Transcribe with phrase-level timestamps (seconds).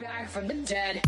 [0.00, 1.02] back from the dead.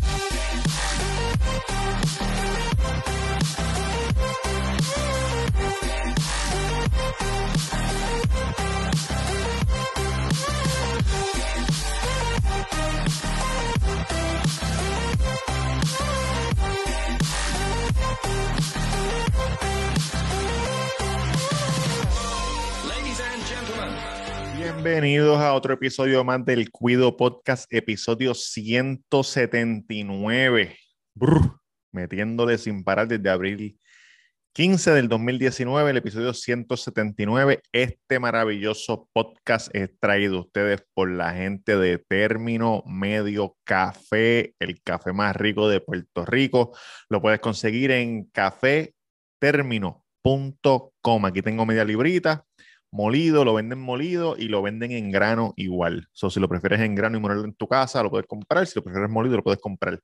[22.88, 24.21] Ladies and gentlemen,
[24.62, 30.78] Bienvenidos a otro episodio más del Cuido Podcast, episodio 179.
[31.14, 31.56] Brr,
[31.90, 33.76] metiéndole sin parar desde abril
[34.52, 37.60] 15 del 2019, el episodio 179.
[37.72, 44.80] Este maravilloso podcast es traído a ustedes por la gente de Término Medio Café, el
[44.80, 46.70] café más rico de Puerto Rico.
[47.08, 51.26] Lo puedes conseguir en cafetermino.com.
[51.26, 52.44] Aquí tengo media librita
[52.92, 56.08] molido, lo venden molido y lo venden en grano igual.
[56.12, 58.66] So, si lo prefieres en grano y molerlo en tu casa, lo puedes comprar.
[58.66, 59.98] Si lo prefieres molido, lo puedes comprar.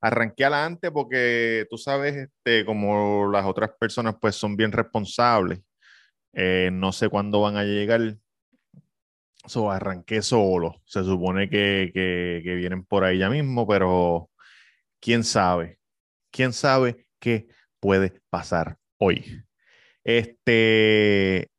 [0.00, 5.60] Arranqué adelante porque tú sabes, este, como las otras personas pues son bien responsables.
[6.34, 8.16] Eh, no sé cuándo van a llegar.
[9.48, 10.82] So, arranqué solo.
[10.84, 14.30] Se supone que, que, vienen por ahí ya mismo, pero
[15.00, 15.78] quién sabe.
[16.30, 17.48] Quién sabe qué
[17.80, 19.42] puede pasar hoy.
[20.04, 21.50] Este,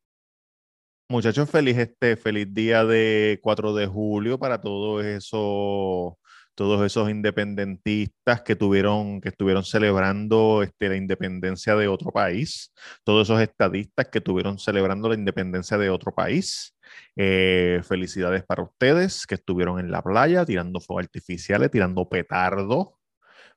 [1.08, 6.14] muchachos, feliz, este, feliz día de 4 de julio para todos esos,
[6.60, 12.74] todos esos independentistas que tuvieron, que estuvieron celebrando este, la independencia de otro país,
[13.06, 16.76] todos esos estadistas que estuvieron celebrando la independencia de otro país.
[17.16, 22.88] Eh, felicidades para ustedes que estuvieron en la playa tirando fuegos artificiales, tirando petardos,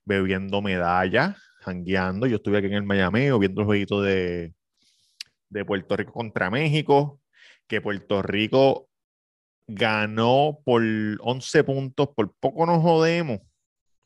[0.05, 2.29] bebiendo medallas, jangueando.
[2.29, 4.55] Yo estuve aquí en el Miami viendo el jueguito de,
[5.49, 7.21] de Puerto Rico contra México,
[7.67, 8.92] que Puerto Rico
[9.67, 13.41] ganó por 11 puntos, por poco nos jodemos,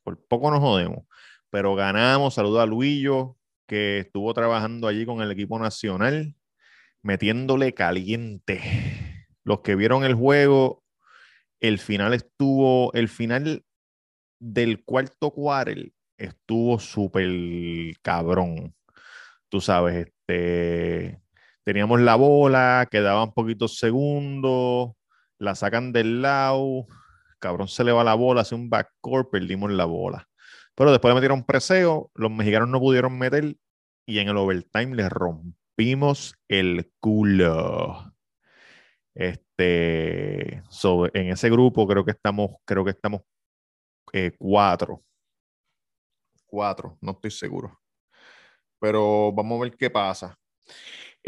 [0.02, 1.04] por poco nos jodemos,
[1.50, 2.34] pero ganamos.
[2.34, 3.36] Saludo a Luillo,
[3.66, 6.34] que estuvo trabajando allí con el equipo nacional,
[7.02, 8.60] metiéndole caliente
[9.46, 10.82] los que vieron el juego,
[11.60, 13.64] el final estuvo, el final
[14.40, 17.30] del cuarto quarter estuvo súper
[18.02, 18.74] cabrón.
[19.48, 21.20] Tú sabes, este,
[21.62, 24.92] teníamos la bola, quedaban poquitos segundos,
[25.38, 26.86] la sacan del lado,
[27.38, 30.28] cabrón se le va la bola, hace un backcourt, perdimos la bola.
[30.74, 33.56] Pero después le metieron preseo, los mexicanos no pudieron meter
[34.06, 38.12] y en el overtime les rompimos el culo.
[39.14, 43.22] Este, en ese grupo creo que estamos, creo que estamos
[44.12, 45.02] eh, cuatro.
[46.46, 47.80] Cuatro, no estoy seguro.
[48.78, 50.38] Pero vamos a ver qué pasa.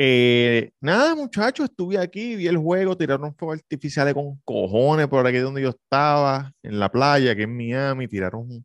[0.01, 5.39] Eh, nada, muchachos, estuve aquí, vi el juego, tiraron fuegos artificiales con cojones por aquí
[5.39, 8.65] donde yo estaba, en la playa, aquí en Miami, tiraron,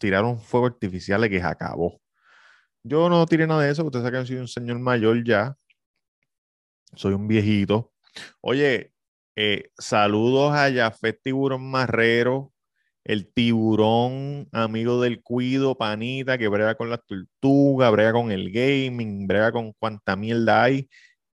[0.00, 2.00] tiraron fuegos artificiales que se acabó.
[2.82, 5.54] Yo no tiré nada de eso, ustedes saben que soy un señor mayor ya.
[6.94, 7.92] Soy un viejito.
[8.40, 8.94] Oye,
[9.36, 12.53] eh, saludos a Jafet Tiburón Marrero,
[13.04, 19.26] el tiburón amigo del cuido, panita, que brega con las tortugas, brega con el gaming,
[19.26, 20.88] brega con cuanta mierda hay,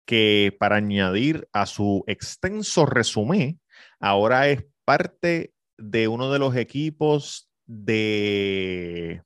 [0.05, 3.59] que para añadir a su extenso resumen,
[3.99, 9.21] ahora es parte de uno de los equipos de...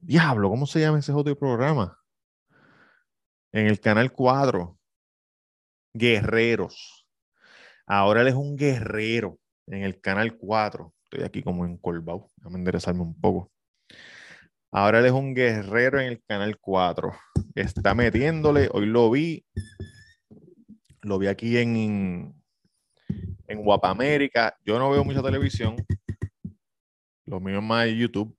[0.00, 1.98] Diablo, ¿cómo se llama ese otro programa?
[3.52, 4.78] En el canal 4
[5.92, 7.06] guerreros.
[7.86, 10.94] Ahora él es un guerrero en el canal 4.
[11.10, 12.30] Estoy aquí como encolvado.
[12.36, 13.50] Déjame enderezarme un poco.
[14.70, 17.12] Ahora él es un guerrero en el canal 4.
[17.54, 18.68] Está metiéndole.
[18.72, 19.46] Hoy lo vi.
[21.00, 22.34] Lo vi aquí en,
[23.46, 24.58] en Guapamérica.
[24.64, 25.76] Yo no veo mucha televisión.
[27.24, 28.36] Lo mío es más YouTube.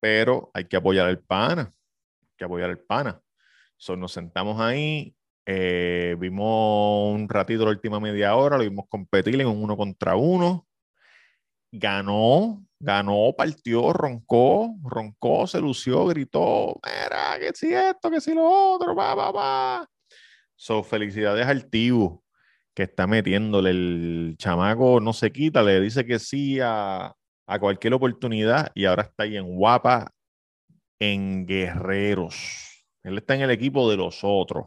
[0.00, 1.74] Pero hay que apoyar al pana.
[2.22, 3.20] Hay que apoyar al pana.
[3.76, 5.14] So, nos sentamos ahí,
[5.44, 10.16] eh, vimos un ratito la última media hora, lo vimos competir en un uno contra
[10.16, 10.66] uno.
[11.78, 18.44] Ganó, ganó, partió, roncó, roncó, se lució, gritó, mira, que si esto, que si lo
[18.44, 19.90] otro, va, va, va.
[20.54, 22.22] So, felicidades al Tibu,
[22.74, 27.14] que está metiéndole el chamaco, no se quita, le dice que sí a,
[27.46, 30.12] a cualquier oportunidad y ahora está ahí en Guapa,
[30.98, 32.84] en Guerreros.
[33.02, 34.66] Él está en el equipo de los otros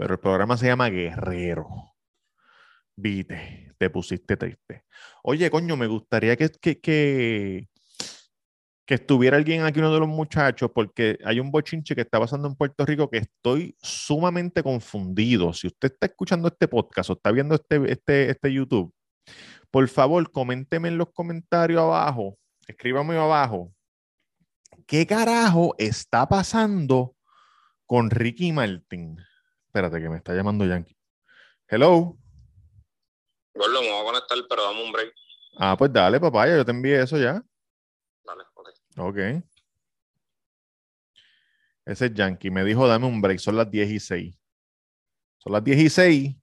[0.00, 1.89] pero el programa se llama Guerrero.
[3.00, 4.84] Vite, te pusiste triste.
[5.22, 7.68] Oye, coño, me gustaría que, que, que,
[8.84, 12.48] que estuviera alguien aquí, uno de los muchachos, porque hay un bochinche que está pasando
[12.48, 15.52] en Puerto Rico que estoy sumamente confundido.
[15.52, 18.94] Si usted está escuchando este podcast o está viendo este, este, este YouTube,
[19.70, 23.72] por favor, coménteme en los comentarios abajo, escríbame abajo,
[24.86, 27.14] ¿qué carajo está pasando
[27.86, 29.16] con Ricky Martin?
[29.66, 30.96] Espérate que me está llamando Yankee.
[31.68, 32.19] Hello.
[33.54, 35.12] Gordo, me voy a conectar, pero dame un break.
[35.58, 37.42] Ah, pues dale, papaya, yo te envié eso ya.
[38.24, 38.68] Dale, ok.
[38.98, 39.18] Ok.
[41.84, 42.50] Ese es Yankee.
[42.50, 43.38] Me dijo, dame un break.
[43.38, 44.38] Son las 10 y 6.
[45.38, 46.36] Son las 10 y 6.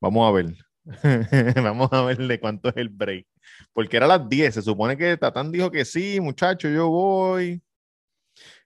[0.00, 0.54] Vamos a ver.
[1.62, 3.26] Vamos a ver de cuánto es el break.
[3.72, 4.54] Porque era las 10.
[4.54, 7.60] Se supone que Tatán dijo que sí, muchacho, yo voy.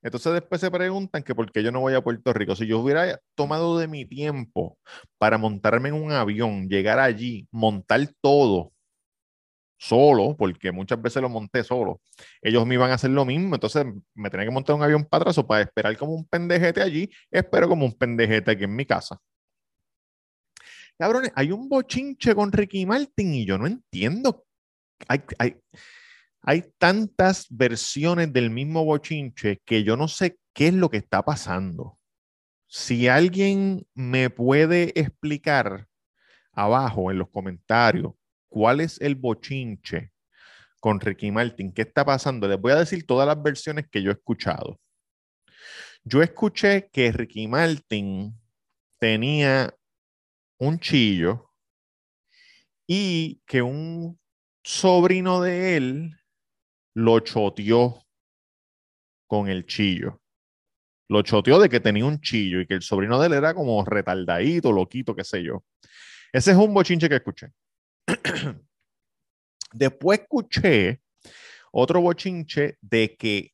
[0.05, 2.55] Entonces después se preguntan que por qué yo no voy a Puerto Rico.
[2.55, 4.79] Si yo hubiera tomado de mi tiempo
[5.19, 8.73] para montarme en un avión, llegar allí, montar todo
[9.79, 12.01] solo, porque muchas veces lo monté solo,
[12.43, 13.55] ellos me iban a hacer lo mismo.
[13.55, 16.83] Entonces me tenía que montar un avión para atrás o para esperar como un pendejete
[16.83, 19.19] allí, espero como un pendejete aquí en mi casa.
[20.99, 24.45] Cabrones, hay un bochinche con Ricky Martin y yo no entiendo.
[25.09, 25.57] Hay, hay,
[26.47, 31.25] hay tantas versiones del mismo bochinche que yo no sé qué es lo que está
[31.25, 31.99] pasando.
[32.67, 35.89] Si alguien me puede explicar
[36.53, 38.13] abajo en los comentarios
[38.49, 40.13] cuál es el bochinche
[40.81, 44.11] con Ricky Martin, qué está pasando, les voy a decir todas las versiones que yo
[44.11, 44.79] he escuchado.
[46.05, 48.39] Yo escuché que Ricky Martin
[48.99, 49.75] tenía
[50.59, 51.51] un chillo
[52.87, 54.21] y que un
[54.63, 56.21] sobrino de él
[56.95, 58.05] lo choteó
[59.27, 60.21] con el chillo.
[61.09, 63.85] Lo choteó de que tenía un chillo y que el sobrino de él era como
[63.85, 65.65] retardadito, loquito, qué sé yo.
[66.33, 67.49] Ese es un bochinche que escuché.
[69.73, 71.01] Después escuché
[71.73, 73.53] otro bochinche de que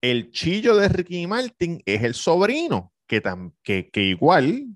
[0.00, 3.22] el chillo de Ricky Martin es el sobrino, que,
[3.62, 4.66] que, que igual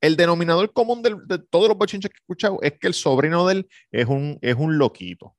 [0.00, 3.46] el denominador común de, de, todos los bochinches que he escuchado es que el sobrino
[3.46, 5.35] de él es un, es un loquito.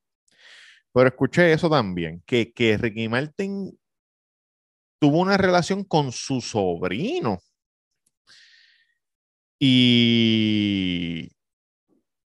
[0.97, 3.79] Pero escuché eso también, que, que Ricky Martin
[4.99, 7.38] tuvo una relación con su sobrino.
[9.59, 11.29] Y,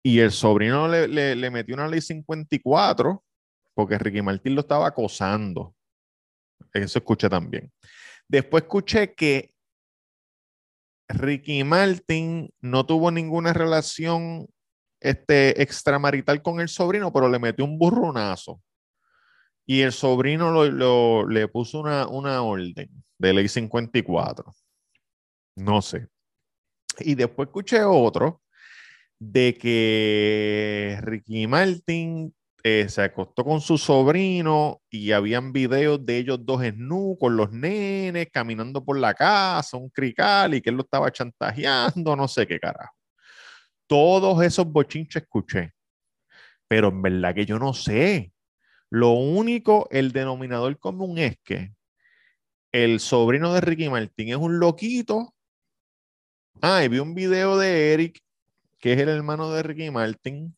[0.04, 3.24] y el sobrino le, le, metió una ley 54
[3.74, 5.74] porque Ricky Martin lo estaba acosando.
[6.72, 7.72] Eso escuché también.
[8.28, 9.52] Después escuché que
[11.08, 14.46] Ricky Martin no tuvo ninguna relación
[15.00, 18.60] este, extramarital con el sobrino, pero le metió un burronazo.
[19.66, 24.52] Y el sobrino lo, le puso una, una orden de ley 54.
[25.56, 26.08] No sé.
[26.98, 28.42] Y después escuché otro
[29.18, 36.44] de que Ricky Martin eh, se acostó con su sobrino y habían videos de ellos
[36.44, 40.76] dos en nu con los nenes caminando por la casa, un crical y que él
[40.76, 42.99] lo estaba chantajeando, no sé qué carajo.
[43.90, 45.72] Todos esos bochinches escuché,
[46.68, 48.32] pero en verdad que yo no sé.
[48.88, 51.74] Lo único, el denominador común es que
[52.70, 55.34] el sobrino de Ricky Martin es un loquito.
[56.62, 58.20] Ah, y vi un video de Eric,
[58.78, 60.56] que es el hermano de Ricky Martin,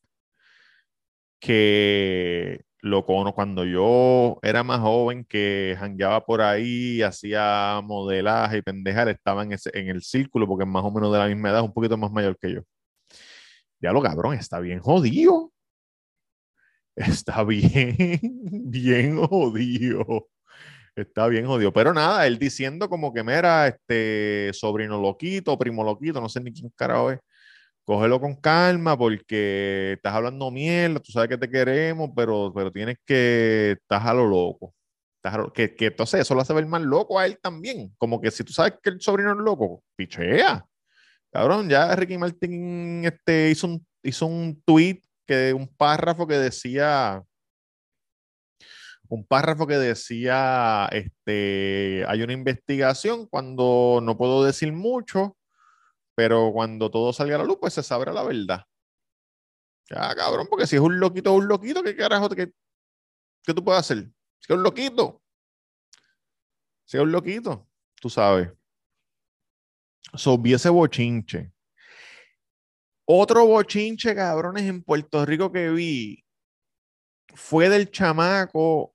[1.41, 8.63] que lo conozco cuando yo era más joven, que jangueaba por ahí, hacía modelaje y
[8.63, 11.63] pendejar, estaba en, en el círculo, porque es más o menos de la misma edad,
[11.63, 12.63] un poquito más mayor que yo.
[13.83, 15.53] Ya lo cabrón, está bien jodido.
[16.97, 18.19] Está bien,
[18.71, 20.29] bien jodido.
[20.95, 21.73] Está bien jodido.
[21.73, 26.53] Pero nada, él diciendo como que mira, este sobrino loquito, primo loquito, no sé ni
[26.53, 27.21] quién carajo es
[27.85, 32.97] cógelo con calma porque estás hablando mierda, tú sabes que te queremos, pero, pero tienes
[33.05, 34.75] que, estás a lo loco.
[35.17, 37.93] Estás lo, que, que entonces eso lo hace ver más loco a él también.
[37.99, 40.65] Como que si tú sabes que el sobrino es loco, pichea.
[41.33, 47.25] Cabrón, ya Ricky Martin este, hizo, un, hizo un tweet, que, un párrafo que decía,
[49.09, 55.39] un párrafo que decía, este, hay una investigación cuando no puedo decir mucho,
[56.15, 58.65] pero cuando todo salga a la luz, pues se sabrá la verdad.
[59.89, 62.29] Ya, cabrón, porque si es un loquito, un loquito, ¿qué carajo?
[62.29, 62.53] ¿Qué,
[63.43, 64.05] qué tú puedes hacer?
[64.39, 65.23] Si es un loquito.
[66.85, 68.53] Si es un loquito, tú sabes.
[70.15, 71.53] So, vi ese bochinche.
[73.05, 76.25] Otro bochinche, cabrones, en Puerto Rico que vi
[77.35, 78.95] fue del chamaco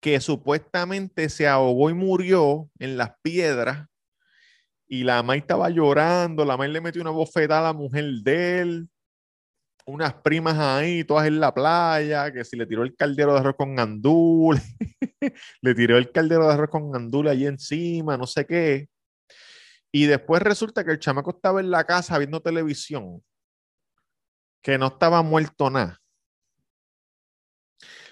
[0.00, 3.88] que supuestamente se ahogó y murió en las piedras
[4.86, 8.60] y la May estaba llorando, la May le metió una bofetada a la mujer de
[8.60, 8.88] él.
[9.86, 13.56] unas primas ahí, todas en la playa, que si le tiró el caldero de arroz
[13.56, 14.58] con gandul,
[15.62, 18.88] le tiró el caldero de arroz con gandul allí encima, no sé qué.
[19.96, 23.22] Y después resulta que el chamaco estaba en la casa viendo televisión,
[24.60, 26.02] que no estaba muerto nada.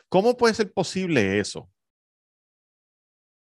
[0.08, 1.68] ¿Cómo puede ser posible eso?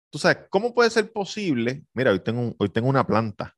[0.09, 1.85] Tú sabes, ¿cómo puede ser posible?
[1.93, 3.55] Mira, hoy tengo, hoy tengo una planta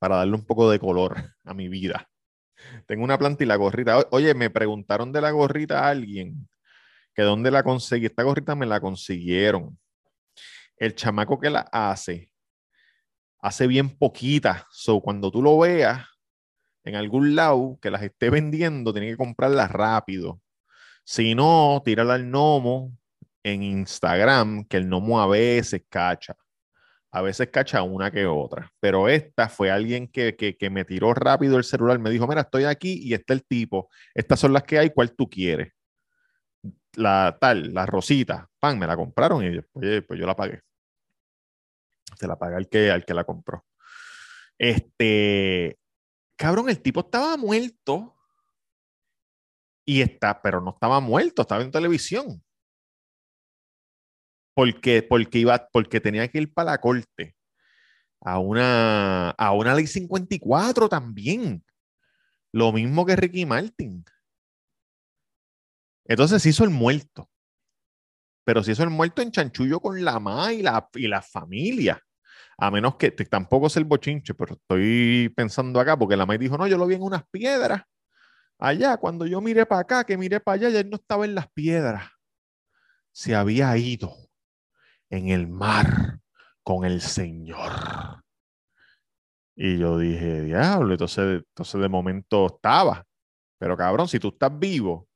[0.00, 2.10] para darle un poco de color a mi vida.
[2.86, 4.04] Tengo una planta y la gorrita.
[4.10, 6.48] Oye, me preguntaron de la gorrita a alguien
[7.14, 8.06] que dónde la conseguí.
[8.06, 9.78] Esta gorrita me la consiguieron.
[10.76, 12.32] El chamaco que la hace,
[13.40, 14.66] hace bien poquita.
[14.70, 16.06] So, cuando tú lo veas
[16.84, 20.40] en algún lado que las esté vendiendo, tiene que comprarlas rápido.
[21.04, 22.96] Si no, tírala al gnomo
[23.42, 26.36] en Instagram, que el gnomo a veces cacha.
[27.10, 28.70] A veces cacha una que otra.
[28.80, 31.98] Pero esta fue alguien que me tiró rápido el celular.
[31.98, 33.88] Me dijo, mira, estoy aquí y está el tipo.
[34.14, 35.72] Estas son las que hay, ¿cuál tú quieres?
[36.96, 38.48] La tal, la rosita.
[38.58, 40.60] Pan, me la compraron y después pues yo la pagué.
[42.18, 43.64] Se la pagué al que, al que la compró.
[44.58, 45.78] Este,
[46.36, 48.16] cabrón, el tipo estaba muerto
[49.86, 52.42] y está, pero no estaba muerto, estaba en televisión.
[54.54, 57.36] Porque, porque iba, porque tenía que ir para la corte
[58.20, 61.64] a una, a una ley 54 también.
[62.52, 64.04] Lo mismo que Ricky Martin.
[66.04, 67.30] Entonces hizo el muerto.
[68.44, 72.02] Pero se hizo el muerto en chanchullo con la ma y la, y la familia.
[72.60, 76.58] A menos que tampoco es el bochinche, pero estoy pensando acá porque la ma dijo,
[76.58, 77.82] no, yo lo vi en unas piedras.
[78.58, 81.36] Allá, cuando yo miré para acá, que miré para allá, ya él no estaba en
[81.36, 82.10] las piedras.
[83.12, 84.12] Se había ido
[85.08, 86.18] en el mar
[86.64, 87.70] con el Señor.
[89.54, 93.04] Y yo dije, diablo, entonces, entonces de momento estaba.
[93.58, 95.08] Pero cabrón, si tú estás vivo,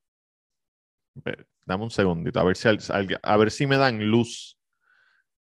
[1.65, 4.59] dame un segundito, a ver si, a ver si me dan luz.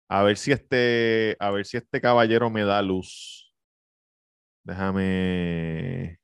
[0.08, 3.52] A ver si este, a ver si este caballero me da luz.
[4.62, 6.18] Déjame.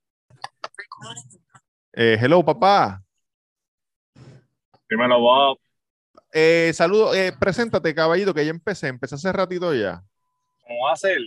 [1.93, 3.03] Eh, hello, papá.
[4.89, 5.59] Dímelo, Bob.
[6.33, 10.03] Eh, saludo, eh, preséntate, caballito, que ya empecé, empecé hace ratito ya.
[10.67, 11.19] ¿Cómo va a ser?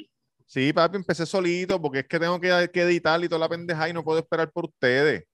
[0.45, 3.89] Sí, papi, empecé solito porque es que tengo que, que editar y toda la pendeja
[3.89, 5.25] y no puedo esperar por ustedes.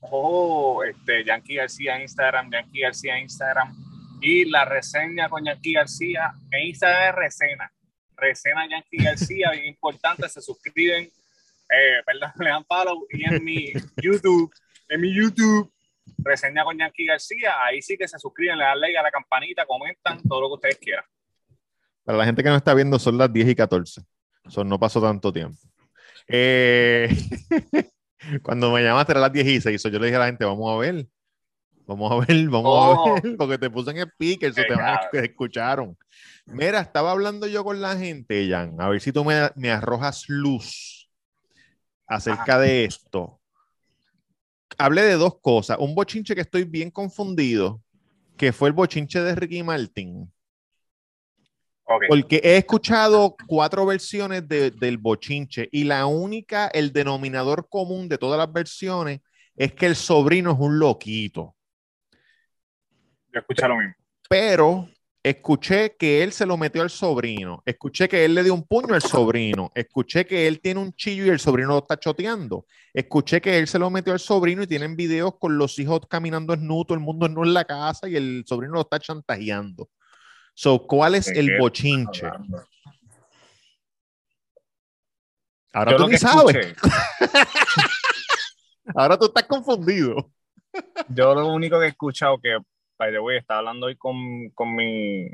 [0.00, 3.74] Oh, este, Yankee García Instagram, Yankee García Instagram.
[4.20, 7.72] Y la reseña con Yankee García en Instagram es Resena.
[8.16, 13.06] Resena Yankee García, bien importante, se suscriben, eh, perdón, le dan follow.
[13.10, 14.52] Y en mi YouTube,
[14.88, 15.72] en mi YouTube,
[16.18, 19.66] reseña con Yankee García, ahí sí que se suscriben, le dan like a la campanita,
[19.66, 21.04] comentan todo lo que ustedes quieran.
[22.04, 24.00] Para la gente que no está viendo, son las 10 y 14.
[24.44, 25.58] Eso no pasó tanto tiempo.
[26.28, 27.08] Eh,
[28.42, 29.82] cuando me llamaste era las 10 y 6.
[29.82, 31.06] Yo le dije a la gente, vamos a ver.
[31.86, 33.16] Vamos a ver, vamos Oh.
[33.16, 33.36] a ver.
[33.38, 35.24] Porque te puse en speaker, eso Qué te van a- cabrón.
[35.24, 35.98] escucharon.
[36.46, 38.76] Mira, estaba hablando yo con la gente, Jan.
[38.80, 41.08] A ver si tú me, me arrojas luz
[42.06, 43.40] acerca de esto.
[44.78, 45.78] Hablé de dos cosas.
[45.80, 47.80] Un bochinche que estoy bien confundido,
[48.36, 50.30] que fue el bochinche de Ricky Martin.
[52.08, 58.18] Porque he escuchado cuatro versiones de- del bochinche y la única, el denominador común de
[58.18, 59.20] todas las versiones
[59.54, 61.55] es que el sobrino es un loquito.
[63.36, 63.94] Yo escuché lo mismo.
[64.28, 64.88] Pero
[65.22, 68.94] escuché que él se lo metió al sobrino, escuché que él le dio un puño
[68.94, 72.64] al sobrino, escuché que él tiene un chillo y el sobrino lo está choteando,
[72.94, 76.54] escuché que él se lo metió al sobrino y tienen videos con los hijos caminando
[76.54, 79.88] desnudos, el mundo desnudo en la casa y el sobrino lo está chantajeando.
[80.54, 82.26] So, ¿cuál es ¿De el bochinche?
[85.72, 86.74] Ahora Yo tú ni sabes.
[88.94, 90.30] Ahora tú estás confundido.
[91.08, 92.56] yo lo único que he escuchado que,
[92.98, 95.28] by the way, estaba hablando hoy con, con mi.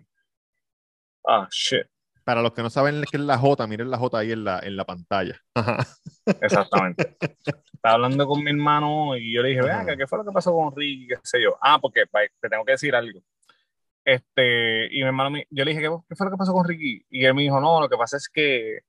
[1.26, 1.86] Ah, shit.
[2.24, 4.60] Para los que no saben qué es la J, miren la J ahí en la,
[4.60, 5.40] en la pantalla.
[5.54, 5.78] Ajá.
[6.40, 7.16] Exactamente.
[7.20, 10.52] estaba hablando con mi hermano y yo le dije, venga, ¿qué fue lo que pasó
[10.52, 11.08] con Ricky?
[11.08, 11.56] ¿Qué sé yo?
[11.60, 12.04] Ah, porque
[12.40, 13.20] te tengo que decir algo.
[14.04, 17.04] Este, y mi hermano, yo le dije, ¿qué, fue lo que pasó con Ricky?
[17.10, 18.80] Y él me dijo, no, lo que pasa es que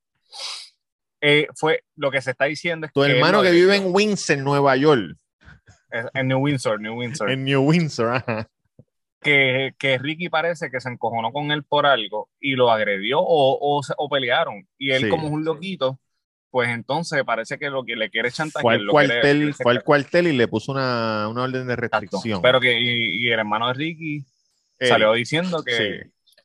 [1.20, 4.38] eh, fue lo que se está diciendo es Tu que hermano que vive en Windsor,
[4.38, 5.16] Nueva York.
[6.12, 7.30] En New Windsor, New Windsor.
[7.30, 8.14] En New Windsor.
[8.16, 8.48] Ajá.
[9.24, 13.58] Que, que Ricky parece que se encojonó con él por algo y lo agredió o,
[13.60, 14.68] o, o pelearon.
[14.78, 15.08] Y él, Sí.
[15.08, 15.98] como es un loquito,
[16.50, 18.62] pues entonces parece que lo que le quiere chantajear.
[18.62, 21.98] Fue al cuartel, fue al cuartel y le puso una, una orden de Exacto.
[22.00, 22.40] restricción.
[22.42, 24.24] Pero que, y, y el hermano de Ricky
[24.80, 26.42] salió diciendo que, Sí.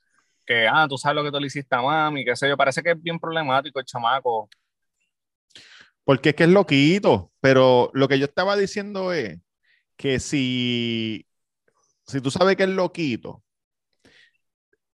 [0.48, 2.58] que, ah, tú sabes lo que tú le hiciste a mami, qué sé yo.
[2.58, 4.50] Parece que es bien problemático el chamaco.
[6.04, 9.38] Porque es que es loquito, pero lo que yo estaba diciendo es
[9.96, 11.28] que si,
[12.10, 13.44] si tú sabes que es loquito,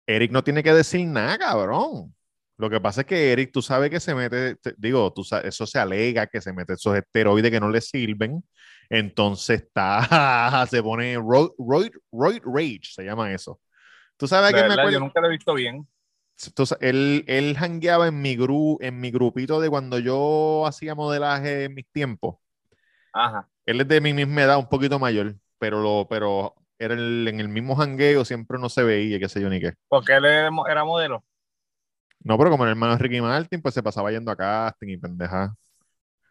[0.08, 2.13] Eric no tiene que decir nada, cabrón.
[2.58, 5.48] Lo que pasa es que Eric, tú sabes que se mete, te- digo, tú sabes,
[5.48, 8.44] eso se alega que se mete esos esteroides que no le sirven.
[8.89, 13.60] Entonces está, se pone roid, roid, roid rage, se llama eso.
[14.18, 14.91] Tú sabes que me acuerdo.
[14.91, 15.88] yo nunca lo he visto bien.
[16.46, 21.65] Entonces, él, él hangueaba en mi, gru, en mi grupito de cuando yo hacía modelaje
[21.65, 22.36] en mis tiempos.
[23.13, 23.48] Ajá.
[23.65, 27.40] Él es de mi misma edad, un poquito mayor, pero, lo, pero era el- en
[27.40, 29.74] el mismo jangueo, siempre no se veía, qué sé yo ni qué.
[29.88, 31.24] Porque él era mo- era modelo.
[32.24, 34.98] No, pero como el hermano de Ricky Martin, pues se pasaba yendo a casting y
[34.98, 35.56] pendeja.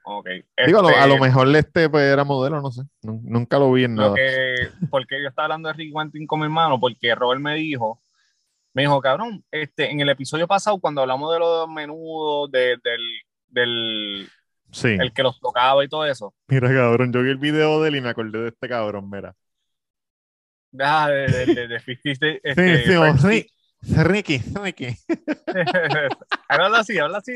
[0.04, 0.26] Ok.
[0.66, 2.82] Digo, a lo, a lo Este, mejor este pues, era modelo, no sé.
[3.02, 4.14] Nun- Nunca lo vi en nada.
[4.14, 4.54] que,
[4.90, 8.00] porque yo estaba hablando de Ricky Martin con mi hermano, porque Robert me dijo,
[8.72, 13.00] me dijo, cabrón, este, en el episodio pasado, cuando hablamos de los menudos, de- del,
[13.48, 14.28] del
[14.72, 14.96] Sí.
[14.98, 17.96] el que los tocaba y todo eso, Mira, cabrón, yo vi el video de él
[17.96, 19.34] y me acordé de este cabrón, mira.
[20.70, 22.84] Deja de, de, de, de 50, Sí, este,
[23.18, 23.46] sí,
[23.82, 24.96] Ricky, Ricky, Ricky.
[26.48, 27.32] habla así, habla así.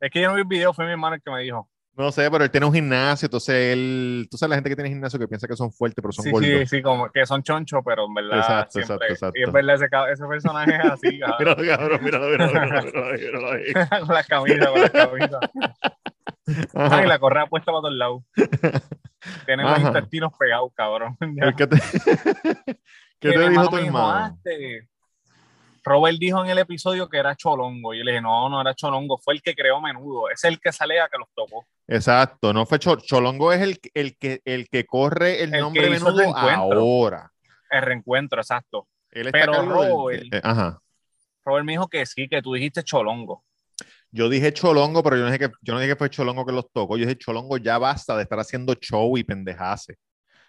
[0.00, 1.68] Es que yo no vi el video, fue mi hermano el que me dijo.
[1.96, 4.88] No sé, pero él tiene un gimnasio, entonces él, tú sabes la gente que tiene
[4.88, 6.48] gimnasio que piensa que son fuertes, pero son Sí, gordos.
[6.48, 9.40] sí, sí, como que son chonchos, pero en verdad Exacto, siempre, exacto, exacto.
[9.40, 11.56] y en verdad ese, personaje es así, cabrón.
[11.60, 13.72] Míralo, míralo, míralo, míralo, míralo, míralo ahí.
[14.06, 15.40] con las camisas, con las camisas.
[15.42, 15.74] Ajá.
[16.74, 18.22] Ay, la correa puesta para todos lados.
[19.46, 19.88] Tiene los Ajá.
[19.88, 21.16] intestinos pegados, cabrón.
[21.56, 21.76] Que te-
[23.20, 24.08] ¿Qué te dijo tu hermano?
[24.10, 24.36] "Ah,
[25.84, 27.94] Robert dijo en el episodio que era Cholongo.
[27.94, 30.28] Y yo le dije, no, no era Cholongo, fue el que creó Menudo.
[30.28, 31.66] Es el que sale a que los tocó.
[31.86, 35.88] Exacto, no fue Cho- Cholongo, es el, el, que, el que corre el, El nombre
[35.88, 37.32] que hizo el menudo ahora.
[37.70, 38.86] El reencuentro, exacto.
[39.10, 40.78] Él está Pero del- Robert- eh, ajá.
[41.44, 43.42] Robert me dijo que sí, que tú dijiste Cholongo.
[44.10, 46.52] Yo dije Cholongo, pero yo no dije que, yo no dije que fue Cholongo que
[46.52, 46.96] los tocó.
[46.96, 49.96] Yo dije Cholongo ya basta de estar haciendo show y pendejase.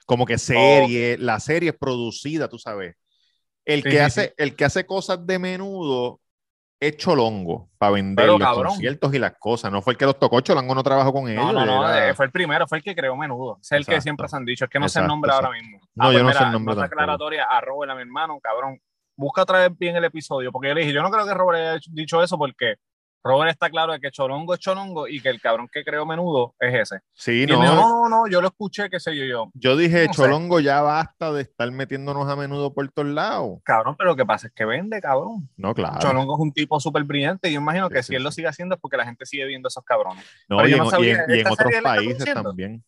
[0.06, 2.96] Como que serie, la serie es producida, tú sabes.
[3.66, 4.34] El, Sí, que sí, hace, sí.
[4.38, 6.20] el que hace cosas de menudo
[6.80, 8.68] es Cholongo para vender los cabrón.
[8.68, 9.72] conciertos y las cosas.
[9.72, 11.44] No fue el que los tocó, Cholongo no trabajó con ellos.
[11.44, 13.60] No, no, no, era- eh, fue el primero, fue el que creó Menudo.
[13.62, 14.02] Es el que Exacto.
[14.04, 14.66] siempre se han dicho.
[14.66, 15.64] Es que no sé el Exacto, nombre ahora exacto.
[15.68, 15.80] mismo.
[15.96, 18.40] No, Ah, yo pues no sé mira, el nombre aclaratoria a Robert, a mi hermano,
[18.42, 18.80] cabrón.
[19.18, 21.60] Busca otra vez bien el episodio, porque yo le dije, yo no creo que Robert
[21.60, 22.76] haya dicho eso, porque
[23.24, 26.56] Robert está claro de que Cholongo es Cholongo y que el cabrón que creó Menudo
[26.60, 27.02] es ese.
[27.14, 27.60] Sí, no.
[27.60, 29.52] dijo, no, no, no, yo lo escuché, qué sé yo, yo.
[29.54, 30.22] Yo dije, No sé.
[30.24, 33.60] Cholongo, ya basta de estar metiéndonos a menudo por todos lados.
[33.64, 35.50] Cabrón, pero lo que pasa es que vende, cabrón.
[35.58, 36.00] No, claro.
[36.00, 38.32] Cholongo es un tipo súper brillante y yo imagino Sí, que sí, si él lo
[38.32, 40.26] sigue haciendo es porque la gente sigue viendo esos cabrones.
[40.48, 42.84] No, Pero y en, no y sabía, en- y en ¿esta otros países también.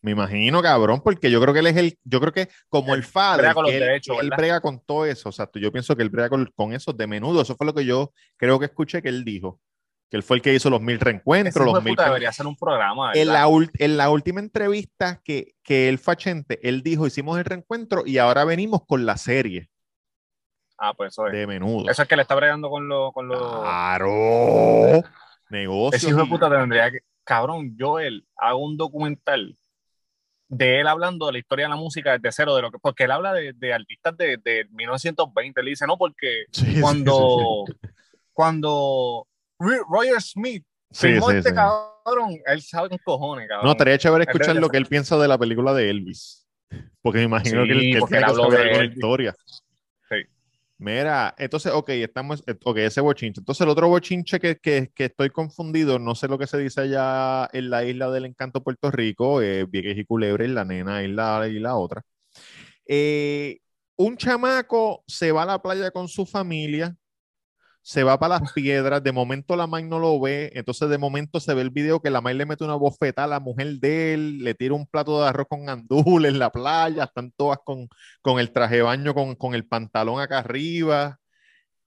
[0.00, 3.02] Me imagino, cabrón, porque yo creo que él es el, yo creo que como el
[3.02, 5.72] father, brega con los que él, derechos, él brega con todo eso, o sea, yo
[5.72, 8.58] pienso que él brega con, con eso de menudo, eso fue lo que yo creo
[8.60, 9.60] que escuché que él dijo,
[10.08, 11.96] que él fue el que hizo los mil reencuentros, los mil...
[11.96, 16.16] debería hacer un programa, En la, en la última entrevista que, que él fue a
[16.16, 19.68] Chente, él dijo, hicimos el reencuentro y ahora venimos con la serie
[20.78, 21.32] Ah, pues eso es.
[21.32, 21.90] de menudo.
[21.90, 23.12] Eso es que le está bregando con los...
[23.12, 23.60] Con los...
[23.60, 25.02] Claro.
[25.50, 26.02] Negocios.
[26.02, 27.00] Ese hijo de puta tendría que.
[27.24, 29.56] Cabrón, Joel, hago un documental
[30.48, 33.04] de él hablando de la historia de la música desde cero, de lo que, porque
[33.04, 35.60] él habla de, de artistas de, de 1920.
[35.60, 37.64] Él dice, no, porque Sí, sí, sí, cuando,
[38.32, 39.26] cuando
[39.58, 43.66] Ro- Roger Smith sí, este cabrón, él sabe con cojones, cabrón.
[43.66, 46.46] No, estaría chévere Él escuchar lo que él piensa de la película de Elvis.
[47.02, 48.94] Porque me imagino que él, que él él que habló de de la Elvis.
[48.96, 49.34] historia.
[50.80, 53.40] Mira, entonces, ok, estamos, eh, ok, ese bochinche.
[53.40, 56.82] Entonces, el otro bochinche que, que, que estoy confundido, no sé lo que se dice
[56.82, 61.08] allá en la isla del encanto Puerto Rico, eh, Vieques y Culebre, la nena y
[61.08, 62.02] la, y la otra.
[62.86, 63.58] Eh,
[63.96, 66.96] un chamaco se va a la playa con su familia,
[67.88, 71.40] se va para las piedras, de momento la May no lo ve, entonces de momento
[71.40, 74.12] se ve el video que la May le mete una bofeta a la mujer de
[74.12, 77.88] él, le tira un plato de arroz con gandules en la playa, están todas con,
[78.20, 81.18] con el traje de baño, con, con el pantalón acá arriba.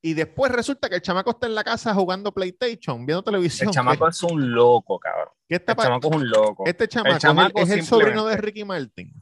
[0.01, 3.69] Y después resulta que el chamaco está en la casa jugando PlayStation, viendo televisión.
[3.69, 5.35] El chamaco es un loco, cabrón.
[5.47, 6.63] ¿Qué está El chamaco es un loco.
[6.65, 9.13] Este chamaco, es el- chamaco es el, sobrino de Ricky Martin.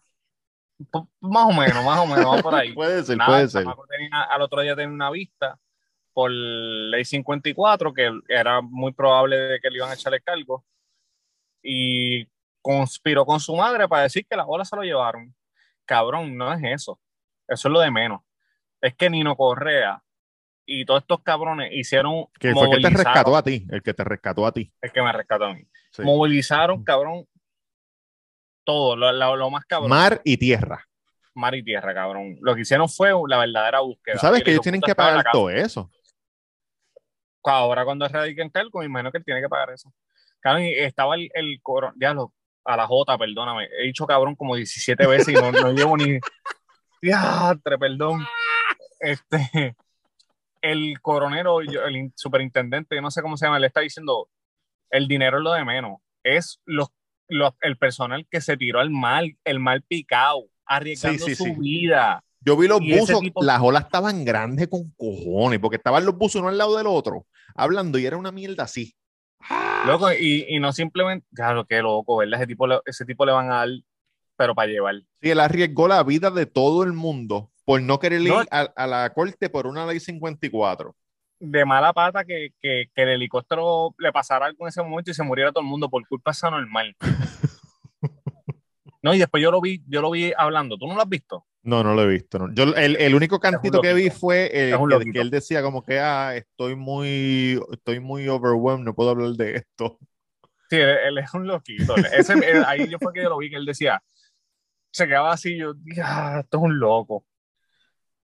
[0.78, 2.72] P- Más o menos, más o menos, va por ahí.
[2.74, 3.64] Puede ser, Nada, puede el ser.
[3.64, 5.60] chamaco tenía- al otro día tenía una vista
[6.14, 10.66] por ley 54, que era muy probable de que le iban a echarle cargo,
[11.64, 12.28] y
[12.62, 15.34] conspiró con su madre para decir que las bolas se lo llevaron.
[15.86, 17.00] Cabrón, no es eso.
[17.48, 18.22] Eso es lo de menos.
[18.82, 20.02] Es que Nino Correa
[20.66, 22.26] y todos estos cabrones hicieron.
[22.40, 24.72] Que fue el que te rescató a ti, el que te rescató a ti.
[24.82, 25.64] El que me rescató a mí.
[25.92, 26.04] Sí.
[26.04, 27.26] Movilizaron, cabrón,
[28.64, 29.90] todo, lo, lo- lo más cabrón.
[29.90, 30.86] Mar y tierra.
[31.34, 32.38] mar y tierra, cabrón.
[32.42, 34.16] Lo que hicieron fue la verdadera búsqueda.
[34.16, 35.90] Tú sabes que el ellos tienen que pagar todo eso.
[37.44, 39.92] Ahora cuando radiquen cargo, me imagino que él tiene que pagar eso.
[40.40, 42.34] Cabrón, estaba el, el coro, ya lo,
[42.66, 43.68] a la J, perdóname.
[43.80, 46.20] He dicho cabrón como 17 veces y no, no llevo ni.
[47.02, 48.26] Diatre, perdón.
[49.00, 49.76] Este.
[50.62, 54.30] El coronero, yo- el in- superintendente, yo no sé cómo se llama, le está diciendo:
[54.92, 56.00] el dinero es lo de menos.
[56.24, 56.90] Es los,
[57.30, 61.46] los- el personal que se tiró al mal, el mal picado, arriesgando Sí, sí, su
[61.46, 61.56] sí.
[61.60, 62.24] vida.
[62.42, 66.40] Yo vi los buzos, tipo- las olas estaban grandes con cojones, porque estaban los buzos
[66.42, 67.26] uno al lado del otro,
[67.56, 68.96] hablando y era una mierda así.
[69.86, 72.40] Loco, y, y no simplemente, claro, qué loco, ¿verdad?
[72.40, 73.70] Ese tipo, le- ese tipo le van a dar,
[74.38, 74.96] pero para llevar.
[75.22, 78.88] Sí, él arriesgó la vida de todo el mundo por no querer ir a, a
[78.88, 80.96] la corte por una ley 54.
[81.42, 85.14] De mala pata que, que, que el helicóptero le pasara algo en ese momento y
[85.14, 86.96] se muriera todo el mundo por culpa esa normal.
[89.02, 90.78] No, y después yo lo vi, yo lo vi hablando.
[90.78, 91.46] ¿Tú no lo has visto?
[91.64, 92.40] No, no lo he visto.
[92.40, 92.54] no.
[92.54, 96.36] Yo, el, el único cantito que vi fue el que, él decía como que ah,
[96.36, 100.00] estoy muy, estoy muy overwhelmed, no puedo hablar de esto.
[100.70, 101.96] Sí, él, él es un loquito.
[102.14, 104.02] Ese, él- ahí yo fue que yo lo vi que él decía,
[104.92, 107.26] se quedaba así, yo, "Ah, esto es un loco.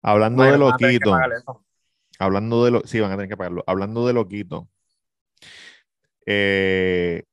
[0.02, 1.12] Hablando Bueno, de loquito,
[2.18, 3.64] hablando de lo, sí, van a tener que pagarlo.
[3.66, 4.68] Hablando de loquito,
[6.26, 7.24] eh,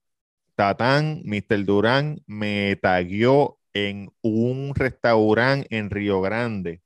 [0.55, 1.65] Tatán, Mr.
[1.65, 6.81] Durán me taguió en un restaurante en Río Grande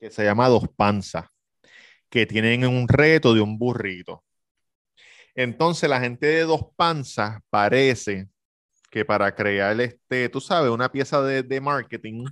[0.00, 1.26] que se llama Dos Panzas,
[2.10, 4.24] que tienen un reto de un burrito.
[5.34, 8.28] Entonces la gente de Dos Panzas parece
[8.90, 12.26] que para crear este, tú sabes, una pieza de, de marketing,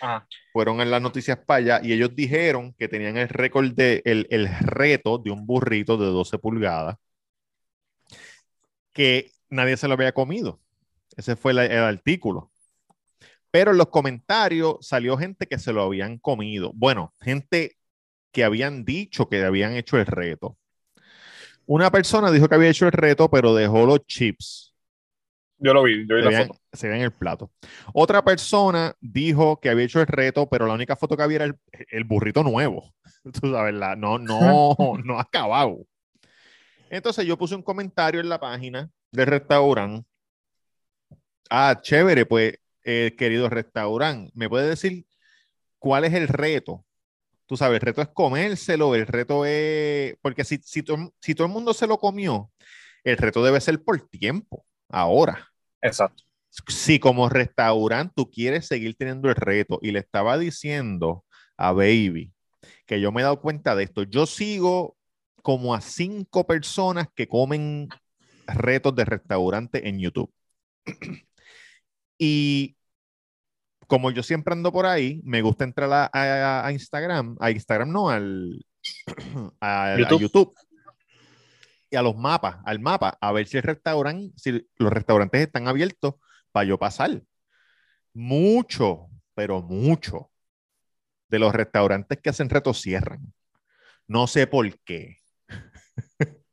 [0.00, 0.26] Ajá.
[0.52, 4.26] fueron en las noticias para allá y ellos dijeron que tenían el récord de el,
[4.30, 6.96] el reto de un burrito de 12 pulgadas
[8.92, 10.60] que nadie se lo había comido.
[11.16, 12.50] Ese fue la- el artículo.
[13.50, 16.72] Pero en los comentarios salió gente que se lo habían comido.
[16.74, 17.76] Bueno, gente
[18.32, 20.58] que habían dicho que habían hecho el reto.
[21.66, 24.74] Una persona dijo que había hecho el reto, pero dejó los chips
[25.58, 26.60] Yo lo vi, yo vi se la vean, foto.
[26.72, 27.50] se ve en el plato.
[27.92, 31.44] Otra persona dijo que había hecho el reto, pero la única foto que había era
[31.46, 31.56] el,
[31.90, 32.94] el burrito nuevo.
[33.40, 35.78] Tú sabes, la- no, no, no acabado.
[36.90, 40.06] Entonces yo puse un comentario en la página del restaurante.
[41.50, 45.06] Ah, chévere, pues, eh, querido restaurante, ¿me puede decir
[45.78, 46.86] cuál es el reto?
[47.46, 50.16] Tú sabes, el reto es comérselo, el reto es...
[50.22, 52.50] Porque si, si, to- si todo el mundo se lo comió,
[53.04, 55.48] el reto debe ser por tiempo, ahora
[55.82, 56.24] Exacto.
[56.68, 61.24] si como restaurante tú quieres seguir teniendo el reto y le estaba diciendo
[61.56, 62.32] a Baby
[62.86, 64.96] que yo me he dado cuenta de esto, yo sigo
[65.42, 67.88] como a cinco personas que comen
[68.46, 70.32] retos de restaurante en YouTube.
[72.22, 72.76] Y
[73.86, 77.90] como yo siempre ando por ahí, me gusta entrar a, a- a Instagram, a Instagram
[77.90, 78.64] no, al,
[79.60, 80.20] a, a YouTube.
[80.20, 80.54] YouTube
[81.90, 85.66] y a los mapas, al mapa, a ver si el restaurante, si los restaurantes están
[85.66, 86.14] abiertos
[86.52, 87.22] para yo pasar.
[88.12, 90.30] Mucho, pero mucho
[91.28, 93.32] de los restaurantes que hacen retos cierran.
[94.06, 95.16] No sé por qué.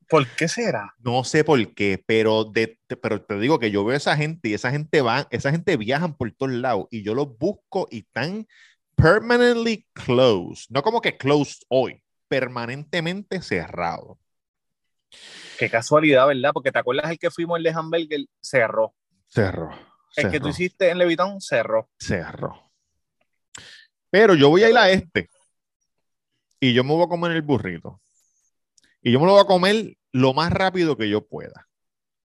[0.09, 0.93] ¿Por qué será?
[0.99, 4.15] No sé por qué, pero, de, te- pero te digo que yo veo a esa
[4.15, 7.87] gente y esa gente va, esa gente viajan por todos lados y yo los busco
[7.91, 8.47] y están
[8.95, 10.67] permanently closed.
[10.69, 14.17] No como que closed hoy, permanentemente cerrado.
[15.59, 16.51] Qué casualidad, ¿verdad?
[16.53, 18.93] Porque te acuerdas el que fuimos el de Hamburger, cerró.
[19.27, 19.69] Cerró.
[20.15, 20.49] El que tú cerró.
[20.49, 21.89] hiciste en Levitón, cerró.
[21.99, 22.71] cerro.
[24.09, 25.29] Pero yo voy a ir a este
[26.59, 28.01] y yo me voy a comer el burrito.
[29.07, 31.67] Y yo me lo voy a comer lo más rápido que yo pueda.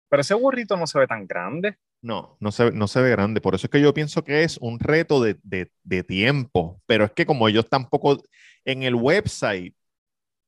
[0.09, 1.77] Pero ese burrito no se ve tan grande.
[2.01, 3.41] No, no se, no se ve grande.
[3.41, 6.81] Por eso es que yo pienso que es un reto de, de- de tiempo.
[6.87, 8.23] Pero es que como ellos tampoco
[8.65, 9.75] en el website,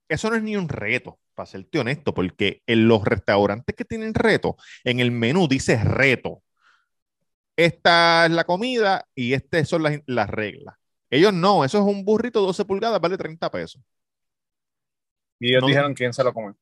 [0.09, 4.13] eso no es ni un reto, para serte honesto, porque en los restaurantes que tienen
[4.15, 6.43] reto, en el menú dice reto.
[7.55, 10.75] Esta es la comida y estas son las, las reglas.
[11.09, 13.81] Ellos no, eso es un burrito 12 pulgadas, vale 30 pesos.
[15.43, 15.67] Y ellos No.
[15.67, 16.53] dijeron quién se lo come.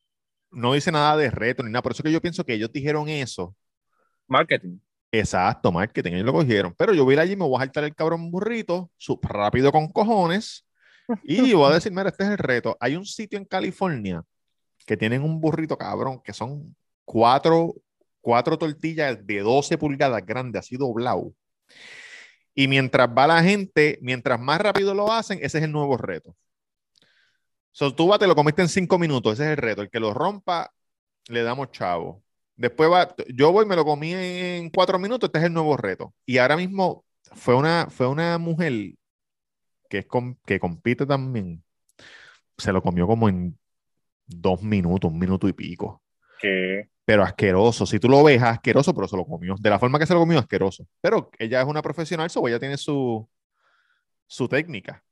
[0.51, 1.81] No dice nada de reto ni nada.
[1.83, 3.55] Por eso que yo pienso que ellos dijeron eso
[4.27, 4.79] Marketing.
[5.11, 6.73] Exacto, marketing, ellos lo cogieron.
[6.77, 9.69] Pero yo voy a ir allí, me voy a saltar el cabrón burrito, súper rápido
[9.71, 10.65] con cojones,
[11.23, 12.77] y voy a decir, mira, este es el reto.
[12.79, 14.23] Hay un sitio en California
[14.85, 17.73] que tienen un burrito cabrón, que son cuatro,
[18.21, 21.33] cuatro tortillas de 12 pulgadas grandes, así doblado.
[22.53, 26.35] Y mientras va la gente, mientras más rápido lo hacen, ese es el nuevo reto.
[27.71, 29.81] So, tú vas, te lo comiste en cinco minutos, ese es el reto.
[29.81, 30.71] El que lo rompa,
[31.27, 32.23] le damos chavo.
[32.55, 36.13] Después va, yo voy, me lo comí en cuatro minutos, este es el nuevo reto.
[36.25, 38.93] Y ahora mismo fue una, fue una mujer
[39.89, 41.63] que, es com- que compite también,
[42.57, 43.57] se lo comió como en
[44.27, 46.01] dos minutos, un minuto y pico.
[46.39, 47.85] Que pero asqueroso.
[47.85, 49.55] Si tú lo ves, asqueroso, pero se lo comió.
[49.59, 50.87] De la forma que se lo comió, asqueroso.
[51.01, 53.27] Pero ella es una profesional, so ella tiene su,
[54.27, 55.03] su técnica.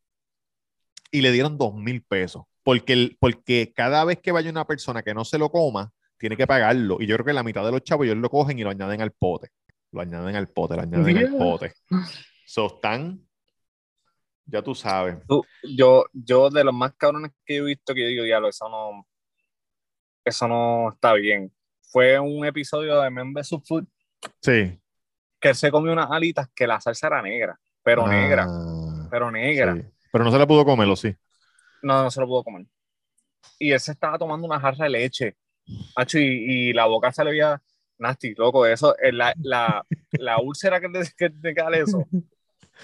[1.11, 2.43] Y le dieron dos mil pesos.
[2.63, 6.35] Porque, el- porque cada vez que vaya una persona que no se lo coma, tiene
[6.37, 6.97] que pagarlo.
[6.99, 9.01] Y yo creo que la mitad de los chavos ellos lo cogen y lo añaden
[9.01, 9.49] al pote.
[9.91, 11.73] Lo añaden al pote, lo añaden al pote.
[12.45, 13.25] So, están,
[14.45, 15.17] ya tú sabes.
[15.27, 18.49] Tú- yo, yo de los más cabrones que yo he visto que yo digo, diablo,
[18.49, 19.07] eso no,
[20.25, 21.51] eso no está bien.
[21.81, 23.55] Fue un episodio de Men vs.
[23.65, 23.85] Food
[24.41, 24.79] Sí.
[25.39, 29.31] que él se comió unas alitas que la salsa era negra, pero negra, Ah, pero
[29.31, 29.75] negra.
[29.75, 29.81] sí.
[30.11, 31.13] Pero no se la pudo comer, ¿o sí?
[31.81, 32.65] No, no se lo pudo comer.
[33.57, 35.35] Y él se estaba tomando una jarra de leche.
[35.95, 37.61] Hacho, y, y la boca se le veía
[37.97, 38.65] nasty, loco.
[38.65, 42.07] Eso, eh, la, la, la úlcera que te, que te queda eso.
[42.11, 42.21] Yo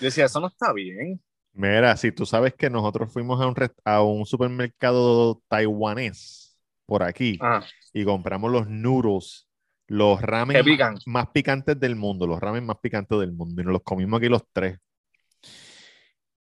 [0.01, 1.21] decía, eso no está bien.
[1.53, 7.37] Mira, si tú sabes que nosotros fuimos a un, a un supermercado taiwanés por aquí
[7.41, 7.65] Ajá.
[7.93, 9.47] y compramos los noodles,
[9.87, 10.97] los ramen pican.
[11.05, 14.27] más picantes del mundo, los ramen más picantes del mundo, y nos los comimos aquí
[14.27, 14.77] los tres.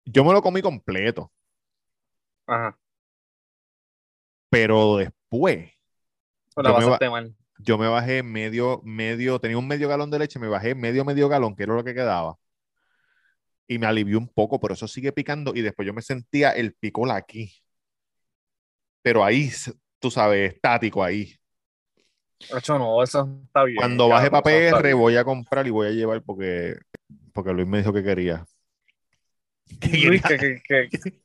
[0.05, 1.31] Yo me lo comí completo,
[2.47, 2.77] Ajá.
[4.49, 5.71] pero después
[6.55, 7.35] Pero Yo me mal.
[7.59, 11.29] yo me bajé medio, medio, tenía un medio galón de leche, me bajé medio, medio
[11.29, 12.37] galón, que era lo que quedaba.
[13.67, 15.53] Y me alivió un poco, pero eso sigue picando.
[15.55, 17.51] Y después yo me sentía el picor aquí.
[19.01, 19.51] Pero ahí,
[19.99, 21.33] tú sabes, estático ahí.
[22.67, 23.77] No, eso está bien.
[23.77, 26.75] Cuando baje para PR, voy a comprar y voy a llevar porque,
[27.33, 28.45] porque Luis me dijo que quería.
[30.07, 31.13] Luis, quería- que, que, que-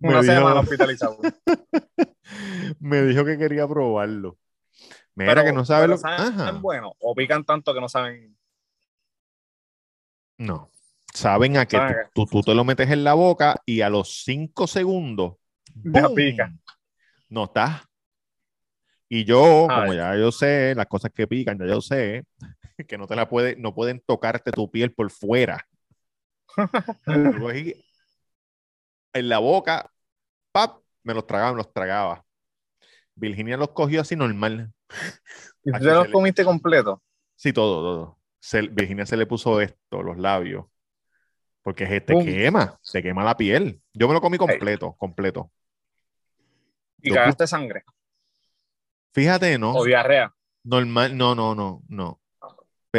[0.00, 1.18] me una dijo- semana hospitalizado.
[2.80, 4.38] me dijo que quería probarlo.
[5.14, 6.52] Mira Pero- que no sabe lo saben Ajá.
[6.52, 8.36] bueno o pican tanto que no saben.
[10.38, 10.70] No.
[11.12, 11.78] Saben a que
[12.14, 15.34] tú, tú- tú te lo metes en la boca y a los cinco segundos.
[15.74, 16.14] Ya ¡boom!
[16.14, 16.52] pica.
[17.28, 17.82] No está.
[19.08, 22.24] Y yo, como ya yo sé, las cosas que pican, ya yo sé,
[22.86, 25.66] que no te la puede, no pueden tocarte tu piel por fuera.
[27.40, 27.74] Cogí
[29.12, 29.90] en la boca,
[30.52, 32.24] pap, me los tragaba, me los tragaba.
[33.14, 34.72] Virginia los cogió así normal.
[35.64, 37.02] ¿Y tú te se los le- comiste completo?
[37.36, 38.18] Sí, todo, todo.
[38.38, 40.66] Se- Virginia se le puso esto, los labios.
[41.62, 42.24] Porque es- te Uf.
[42.24, 43.82] quema, te quema la piel.
[43.92, 45.50] Yo me lo comí completo, completo.
[47.00, 47.84] ¿Y cagaste sangre?
[49.12, 49.72] Fíjate, ¿no?
[49.72, 50.34] ¿O diarrea?
[50.64, 52.20] Normal, no, no, no, no.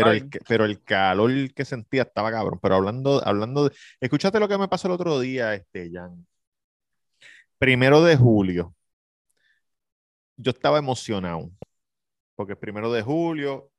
[0.04, 2.60] Pero el, pero el calor que sentía estaba cabrón.
[2.62, 3.76] Pero hablando, hablando de.
[4.00, 6.26] Escúchate lo que me pasó el otro día, este, Jan.
[7.58, 8.74] Primero de julio.
[10.38, 11.52] Yo estaba emocionado.
[12.36, 13.70] Porque es primero de julio.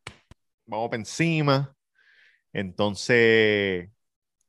[0.67, 1.75] Vamos para encima.
[2.53, 3.89] Entonces,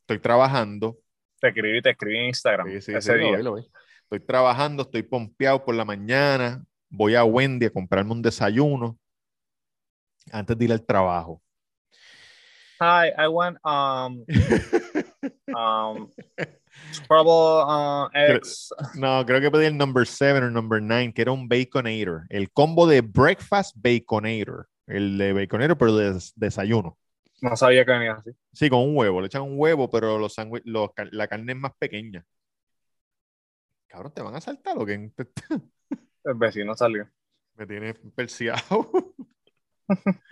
[0.02, 1.00] estoy trabajando.
[1.40, 3.38] Te escribí, te escribí en Instagram Sí, sí, ese sí, lo día.
[3.38, 3.62] vi, lo vi.
[4.04, 6.64] Estoy trabajando, estoy pompeado por la mañana.
[6.90, 9.00] Voy a Wendy a comprarme un desayuno
[10.32, 11.42] antes de ir al trabajo.
[12.82, 14.26] Hi, I want um
[15.56, 16.10] um
[17.12, 18.74] uh, eggs.
[18.96, 22.26] No, creo que pedí el number 7 o number 9, que era un Baconator.
[22.30, 24.68] El combo de breakfast Baconator.
[24.88, 26.98] El de Baconator, pero de des- desayuno.
[27.44, 28.32] No sabía que venía así.
[28.52, 29.22] Sí, con un huevo.
[29.22, 32.26] Le echan un huevo, pero los los la carne es más pequeña.
[33.86, 35.12] Cabrón, ¿te van a saltar o qué?
[36.24, 37.08] El vecino salió.
[37.56, 39.11] Me tiene perseado.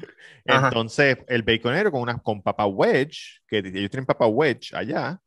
[0.45, 5.19] Entonces, el baconero con, una, con papa wedge, que ellos tienen papa wedge allá,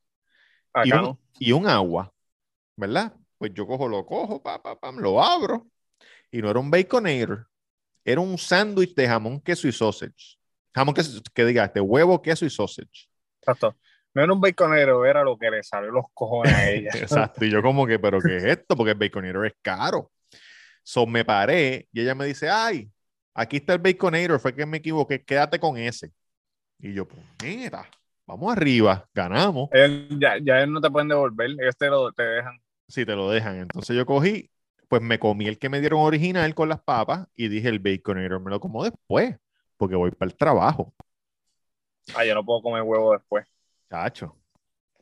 [0.85, 1.21] y un, no.
[1.39, 2.13] y un agua,
[2.77, 3.15] ¿verdad?
[3.39, 5.67] Pues yo cojo, lo cojo, pa, pa, pam, lo abro,
[6.31, 7.47] y no era un baconator,
[8.05, 10.39] era un sándwich de jamón, queso y sausage.
[10.75, 13.09] Jamón, queso, que diga, de huevo, queso y sausage.
[13.41, 13.77] Exacto.
[14.15, 16.91] No era un baconero, era lo que le salió los cojones a ella.
[16.95, 17.45] Exacto.
[17.45, 18.77] Y yo como que, ¿pero qué es esto?
[18.77, 20.11] Porque el baconator es caro.
[20.83, 22.91] So me paré y ella me dice, ay,
[23.35, 26.13] aquí está el baconator, fue que me equivoqué, quédate con ese.
[26.79, 27.89] Y yo, pues, mira,
[28.27, 29.71] vamos arriba, ganamos.
[30.19, 32.61] Ya, ya ellos no te pueden devolver, ellos te, lo, te dejan.
[32.89, 33.57] Si te lo dejan.
[33.57, 34.51] Entonces yo cogí,
[34.89, 38.41] pues me comí el que me dieron original con las papas y dije, el baconator
[38.41, 39.37] me lo como después,
[39.77, 40.93] porque voy para el trabajo.
[42.15, 43.47] Ah, yo no puedo comer huevo después.
[43.89, 44.37] Chacho.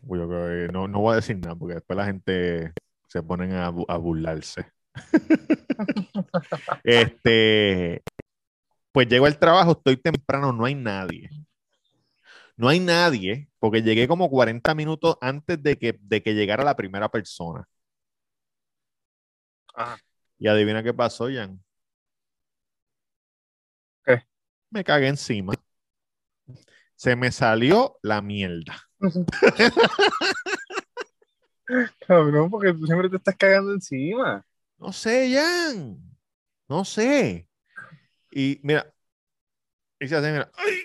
[0.03, 2.73] Yo creo que no, no voy a decir nada, porque después la gente
[3.09, 4.67] se ponen a, a burlarse.
[6.85, 8.03] este,
[8.93, 11.31] pues llego al trabajo, estoy temprano, no hay nadie.
[12.57, 16.77] No hay nadie, porque llegué como 40 minutos antes de que, de que llegara la
[16.77, 17.67] primera persona.
[19.75, 19.99] Ajá.
[20.39, 21.63] Y adivina qué pasó, Jan.
[24.05, 24.23] ¿Qué?
[24.71, 25.55] Me cagué encima.
[26.97, 28.77] Se me salió la mierda.
[32.07, 34.45] Cabrón, porque tú siempre te estás cagando encima.
[34.79, 35.99] No sé, Jan.
[36.69, 37.50] No sé.
[38.31, 38.93] Y mira,
[39.99, 40.81] y se hace, mira, ¡ay!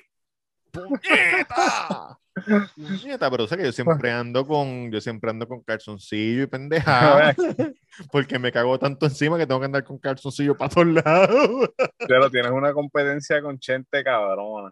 [0.72, 2.20] ¡Puñeta!
[2.76, 7.34] Puñeta, pero sé que yo siempre ando con, yo siempre ando con calzoncillo y pendejada,
[8.12, 11.70] porque me cago tanto encima que tengo que andar con calzoncillo para todos lados.
[12.08, 14.72] Pero tienes una competencia con Chente, cabrón.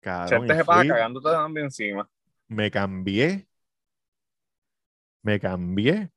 [0.00, 2.08] Cabrón, Chente y se pasa cagándote también encima.
[2.48, 3.46] me cambié,
[5.22, 6.10] me cambié.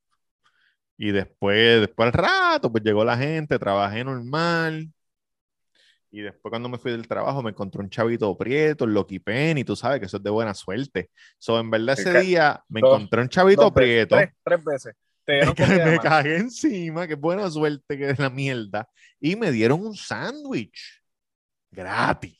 [0.98, 4.92] Y después, después al rato, pues llegó la gente, trabajé normal.
[6.12, 9.64] Y después cuando me fui del trabajo me encontré un chavito prieto, el Loki Penny,
[9.64, 11.12] tú sabes que eso es de buena suerte.
[11.38, 14.96] So, en verdad ese día me dos- encontré un chavito veces, prieto, Tres, tres veces.
[15.24, 15.42] Te
[15.86, 18.90] me, cagué encima, qué buena suerte que es la mierda.
[19.20, 20.80] Y me dieron un sándwich
[21.70, 22.36] gratis.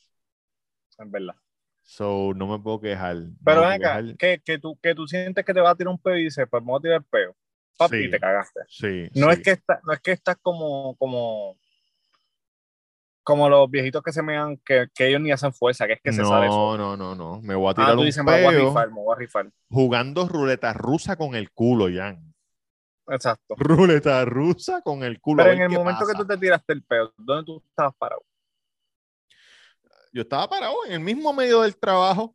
[0.98, 1.34] En verdad.
[1.82, 3.16] So, no me puedo quejar.
[3.16, 4.16] no Pero me ven acá, quejar.
[4.16, 6.46] que, que, tú, que tú sientes que te va a tirar un peo y dices,
[6.50, 7.36] pues me voy a tirar el peo.
[7.76, 8.10] Papi, Sí.
[8.10, 8.60] te cagaste.
[8.68, 9.32] Sí, No sí.
[9.32, 11.56] es que está, no es que estás como, como,
[13.22, 16.12] como los viejitos que se mean, que, que ellos ni hacen fuerza, que es que
[16.12, 16.76] se sale eso.
[16.76, 17.40] No, no, no, no.
[17.42, 19.14] Me voy a tirar Ah, tú un dices, me voy a peo rifar, me voy
[19.14, 19.50] a rifar.
[19.68, 22.34] jugando ruleta rusa con el culo, Jan.
[23.08, 23.54] Exacto.
[23.58, 25.42] Ruleta rusa con el culo.
[25.42, 28.22] Pero en el momento que tú te tiraste el peo, ¿dónde tú estabas parado?
[30.12, 32.34] Yo estaba parado en el mismo medio del trabajo.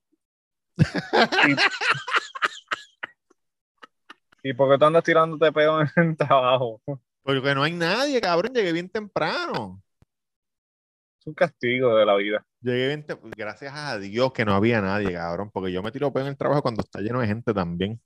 [4.44, 6.82] ¿Y por qué tú andas tirándote peo en el trabajo?
[7.24, 8.54] Porque no hay nadie, cabrón.
[8.54, 9.82] Llegué bien temprano.
[11.26, 12.46] Un castigo de la vida.
[12.62, 15.50] Llegué bien Gracias a Dios que no había nadie, cabrón.
[15.52, 18.00] Porque yo me tiro peo en el trabajo cuando está lleno de gente también.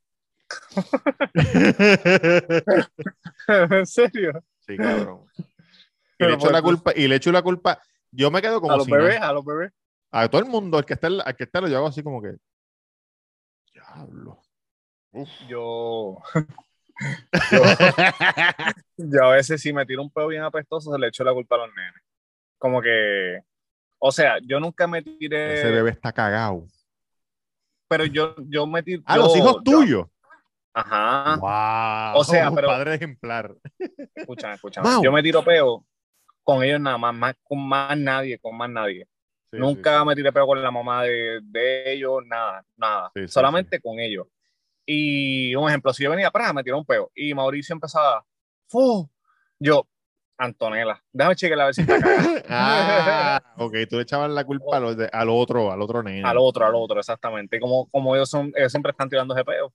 [3.47, 4.43] ¿En serio?
[4.65, 5.25] sí, cabrón.
[6.17, 7.81] Y le echo la culpa, y le echo la culpa.
[8.11, 9.71] Yo me quedo como A los si bebés, a los bebés.
[10.11, 12.35] A todo el mundo, al que está, al que está, lo hago así como que.
[13.73, 14.41] Diablo.
[15.11, 15.29] Uf.
[15.47, 16.17] Yo,
[17.51, 17.61] yo,
[18.97, 21.55] yo a veces si me tiro un peo bien apestoso, se le echo la culpa
[21.55, 22.01] a los nenes.
[22.59, 23.39] Como que,
[23.97, 26.67] o sea, yo nunca me tiré, Ese bebé está cagado.
[27.87, 29.01] pero yo, yo me tiré.
[29.05, 30.05] Ah, los hijos tuyos.
[30.73, 31.37] Ajá.
[31.37, 32.19] Wow.
[32.21, 33.55] O sea, pero- Padre ejemplar.
[34.13, 34.89] Escúchame, escúchame.
[35.03, 35.83] Yo me tiro peo
[36.43, 39.07] con ellos nada más, más con más nadie, con más nadie.
[39.51, 43.11] Sí, Nunca sí, me tiré peo con la mamá de, de ellos, nada, nada.
[43.15, 44.27] Sí, Solamente con ellos.
[44.85, 48.23] Y un ejemplo, si yo venía para me tiró un peo y Mauricio empezaba,
[48.67, 49.09] ¡Fu!
[49.59, 49.87] Yo,
[50.41, 52.43] Antonella, déjame chequear a ver si está cagada.
[52.49, 54.85] Ah, ok, tú le echabas la culpa al,
[55.29, 56.27] otro, al otro nene.
[56.27, 57.59] al otro, al otro, exactamente.
[57.59, 59.73] Como, como ellos son, ellos siempre están tirando ese peo.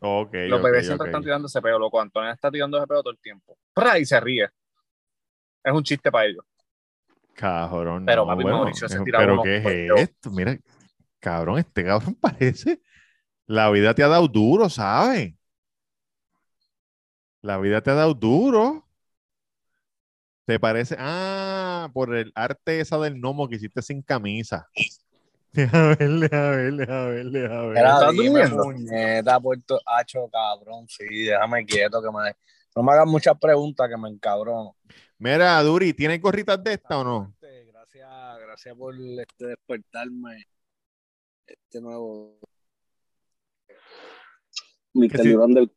[0.00, 2.00] Ok, Los bebés siempre están tirando ese peo, loco.
[2.00, 3.56] Antonella está tirando ese peo todo el tiempo.
[3.72, 3.98] ¡Pra!
[4.00, 4.50] Y se ríe.
[5.62, 6.44] Es un chiste para ellos.
[7.34, 8.04] Cabrón.
[8.04, 10.30] Pero no, papi bueno, Mauricio se tira Pero ¿qué es esto?
[10.32, 10.58] Mira,
[11.20, 12.82] cabrón, este cabrón parece.
[13.46, 15.34] La vida te ha dado duro, ¿sabes?
[17.42, 18.85] La vida te ha dado duro.
[20.46, 20.94] ¿Te parece?
[20.96, 24.68] Ah, por el arte esa del gnomo que hiciste sin camisa.
[25.52, 27.78] Deja ver, deja ver, deja ver, deja ver.
[27.78, 32.36] Era, ¿Estás dime, puñeta, Puerto Hacho, cabrón, sí, déjame quieto, que me...
[32.76, 34.76] No me hagas muchas preguntas que me encabrono.
[35.16, 37.34] Mira, Duri, ¿tienes gorritas de esta o no?
[37.40, 40.44] Gracias, gracias por este, despertarme
[41.46, 42.38] este nuevo...
[44.92, 45.22] Mr.
[45.22, 45.28] sí.
[45.30, 45.72] Durán del...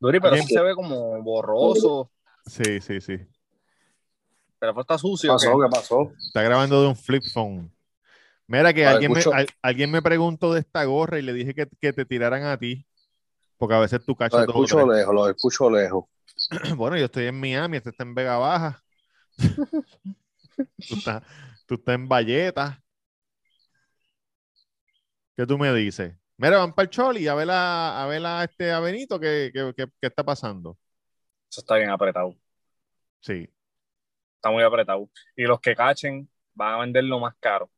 [0.00, 2.10] Duri, pero sí se ve como borroso.
[2.48, 3.18] Sí, sí, sí.
[4.58, 5.32] Pero fue está ¿Qué sucio.
[5.32, 5.52] pasó?
[5.54, 5.66] ¿o qué?
[5.66, 6.12] ¿Qué pasó?
[6.26, 7.72] Está grabando de un flip phone.
[8.46, 11.54] Mira que Ah, alguien, me, al- alguien me preguntó de esta gorra y le dije
[11.54, 12.86] que, que te tiraran a ti.
[13.58, 16.04] Porque a veces tú cachas dos o escucho lejos, los escucho lejos.
[16.76, 18.82] Bueno, yo estoy en Miami, este está en Vega Baja.
[20.88, 21.22] tú, estás,
[21.66, 22.82] tú estás en Valleta.
[25.36, 26.14] ¿Qué tú me dices?
[26.36, 29.50] Mira, van para el Choli a ver a, a, ver a este a Benito, ¿qué,
[29.52, 30.78] qué, qué- qué está pasando?
[31.50, 32.34] Eso está bien apretado.
[33.20, 33.48] Sí.
[34.36, 35.08] Está muy apretado.
[35.36, 37.70] Y los que cachen van a venderlo más caro.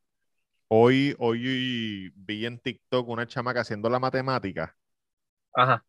[0.68, 4.76] Hoy, hoy vi en TikTok una chamaca haciendo la matemática.
[5.52, 5.84] Ajá.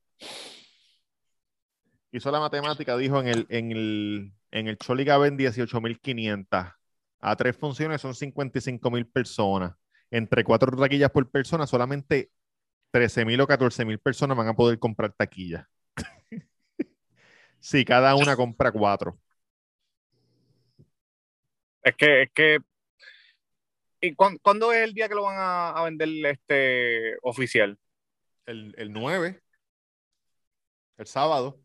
[2.12, 6.76] hizo la matemática, dijo en el, en el, en el Choli caben 18.500.
[7.20, 9.76] A tres funciones son 55.000 personas.
[10.10, 12.32] Entre cuatro taquillas por persona, solamente
[12.92, 15.65] 13.000 o 14.000 personas van a poder comprar taquillas.
[17.62, 19.18] Si cada una compra cuatro.
[21.84, 22.58] Es que, es que.
[24.02, 27.78] ¿Y cuán- cuándo es el día que lo van a, a vender este oficial?
[28.46, 29.42] El, el 9,
[30.98, 31.60] el sábado.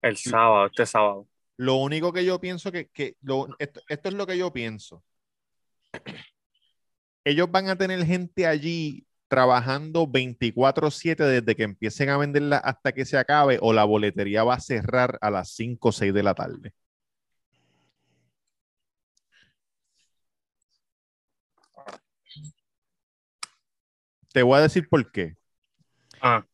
[0.00, 1.28] El sábado, este sábado.
[1.56, 5.04] Lo único que yo pienso que, que lo- esto, esto es lo que yo pienso.
[7.24, 13.06] Ellos van a tener gente allí trabajando 24/7 desde que empiecen a venderla hasta que
[13.06, 16.34] se acabe o la boletería va a cerrar a las 5 o 6 de la
[16.34, 16.74] tarde?
[24.32, 25.36] Te voy a decir por qué.
[26.22, 26.46] Ah,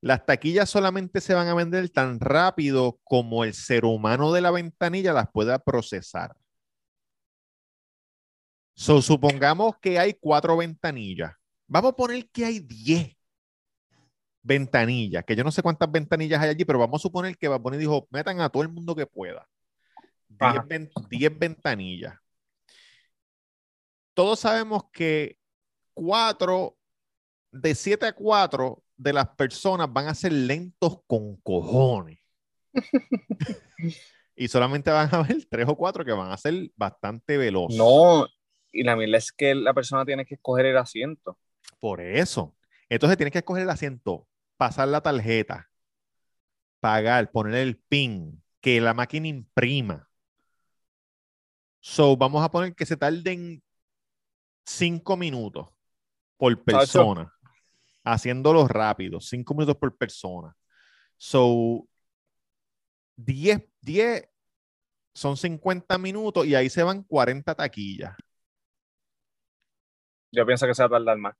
[0.00, 4.50] Las taquillas solamente se van a vender tan rápido como el ser humano de la
[4.50, 6.36] ventanilla las pueda procesar.
[8.74, 11.32] So, supongamos que hay cuatro ventanillas.
[11.66, 13.16] Vamos a poner que hay 10
[14.42, 17.76] ventanillas, que yo no sé cuántas ventanillas hay allí, pero vamos a suponer que Baboni
[17.76, 19.48] dijo, metan a todo el mundo que pueda.
[20.28, 20.64] 10 Ajá.
[20.68, 22.14] ven- 10 ventanillas.
[24.14, 25.36] Todos sabemos que
[25.92, 26.76] cuatro,
[27.50, 32.18] de 7 a 4 de las personas van a ser lentos con cojones.
[34.36, 37.76] y solamente van a haber 3 o 4 que van a ser bastante veloces.
[37.76, 38.26] No,
[38.72, 41.38] y la mierda es que la persona tiene que escoger el asiento.
[41.80, 42.56] Por eso.
[42.88, 45.70] Entonces tienes que escoger el asiento, pasar la tarjeta,
[46.80, 50.08] pagar, poner el PIN, que la máquina imprima.
[51.80, 53.62] So, vamos a poner que se tarden
[54.64, 55.68] cinco minutos
[56.36, 57.32] por persona,
[58.04, 60.56] haciéndolo rápido, cinco minutos por persona.
[61.16, 61.88] So,
[63.16, 64.28] 10, 10
[65.14, 68.14] son 50 minutos y ahí se van 40 taquillas.
[70.30, 71.34] Yo pienso que se va a tardar más.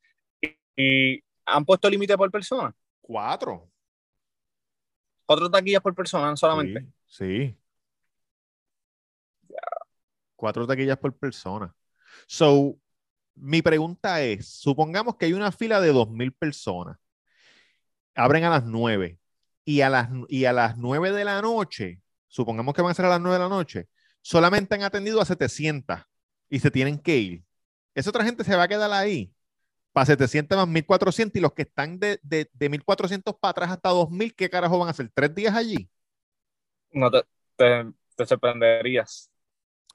[0.77, 2.75] Y, han puesto límite por persona.
[3.01, 3.71] Cuatro.
[5.25, 6.87] Cuatro taquillas por persona solamente.
[7.07, 7.49] Sí.
[7.49, 7.59] sí.
[10.35, 11.75] Cuatro taquillas por persona.
[12.27, 12.77] So,
[13.35, 16.99] mi pregunta es, supongamos que hay una fila de 2.000 personas.
[18.15, 19.19] Abren a las 9
[19.65, 23.07] y a las, y a las 9 de la noche, supongamos que van a ser
[23.07, 23.89] a las 9 de la noche,
[24.21, 26.01] solamente han atendido a 700
[26.49, 27.45] y se tienen que ir.
[27.95, 29.36] Esa otra gente se va a quedar ahí
[29.97, 33.89] para 700 más 1400 y los que están de, de, de 1400 para atrás hasta
[33.89, 35.11] 2000, ¿qué carajo van a hacer?
[35.15, 35.89] ¿Tres días allí?
[36.93, 37.23] No te,
[37.57, 39.31] te, te sorprenderías.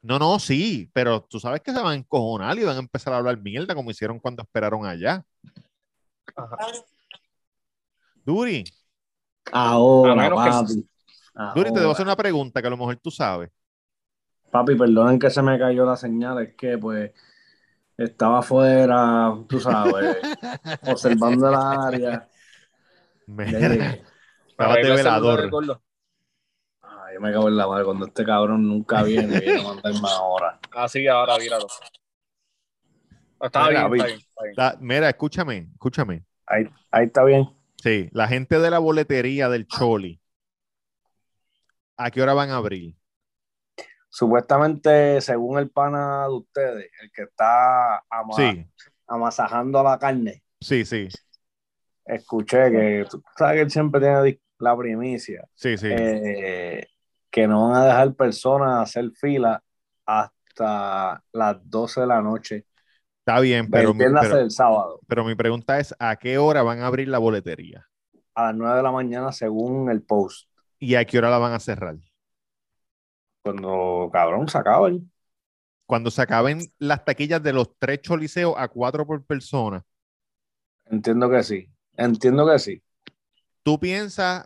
[0.02, 3.14] No, no, sí, pero tú sabes que se van a encojonar y van a empezar
[3.14, 5.24] a hablar mierda como hicieron cuando esperaron allá.
[6.36, 6.58] Ajá.
[8.26, 8.64] Duri,
[9.52, 10.89] A Ahora, que- papi.
[11.54, 11.91] Duri, te debo Ahora.
[11.91, 13.52] hacer una pregunta que a lo mejor tú sabes.
[14.49, 17.12] Papi, perdonen que se me cayó la señal, es que pues
[18.04, 20.18] estaba afuera, tú sabes,
[20.86, 22.28] observando el área.
[23.28, 23.97] Mira,
[24.49, 25.52] estabas de velador.
[26.82, 30.10] Ay, yo me cago en la madre cuando este cabrón nunca viene viene a mandarme
[30.10, 30.60] ahora.
[30.72, 31.68] Ah, sí, ahora víralo.
[33.41, 34.54] Está Mira, bien, está bien, está bien.
[34.56, 36.26] La- mira, escúchame, escúchame.
[36.45, 37.49] Ahí, ahí está bien.
[37.82, 40.22] Sí, la gente de la boletería del Choli,
[41.97, 42.95] ¿a qué hora van a abrir?
[44.12, 48.68] Supuestamente, según el pana de ustedes, el que está ama- Sí,
[49.07, 51.09] amasajando la carne, sí, sí,
[52.05, 55.88] escuché que tú sabes que él siempre tiene la primicia, sí, sí.
[55.89, 56.88] eh,
[57.30, 59.64] que no van a dejar personas hacer fila
[60.05, 62.66] hasta las 12 de la noche.
[63.20, 66.80] Está bien, pero, mi- pero, el sábado, pero mi pregunta es, ¿a qué hora van
[66.82, 67.88] a abrir la boletería?
[68.36, 70.49] a las 9 de la mañana, según el post.
[70.80, 71.95] ¿Y a qué hora la van a cerrar?
[73.44, 75.12] Cuando, cabrón, se acaben.
[75.86, 79.84] Cuando se acaben las taquillas de los tres choliseos a cuatro por persona,
[80.86, 81.70] Entiendo que sí.
[81.96, 82.84] Entiendo que sí.
[83.64, 84.46] tú piensas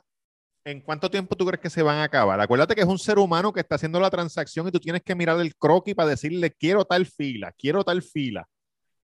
[0.64, 2.40] en cuánto tiempo tú crees que se van a acabar.
[2.40, 5.16] Acuérdate que es un ser humano que está haciendo la transacción y tú tienes que
[5.16, 8.48] mirar el croquis para decirle quiero tal fila, quiero tal fila.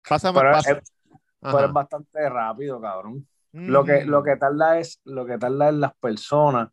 [0.07, 0.93] Pásame, Pero pasa- es,
[1.39, 3.27] pero es bastante rápido, cabrón.
[3.53, 4.09] Lo que, Mm.
[4.09, 6.69] lo que tarda es, lo que tarda es las personas.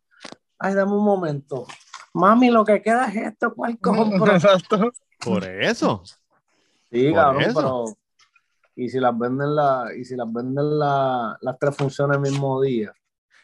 [0.57, 1.67] Ay, dame un momento.
[2.13, 4.33] Mami, lo que queda es esto, ¿cuál compro?
[4.33, 4.91] Exacto.
[5.19, 6.03] Por eso.
[6.91, 7.53] Sí, Por cabrón, eso.
[7.55, 7.85] pero.
[8.75, 12.61] Y si las venden la, y si las venden la, las tres funciones el mismo
[12.61, 12.93] día.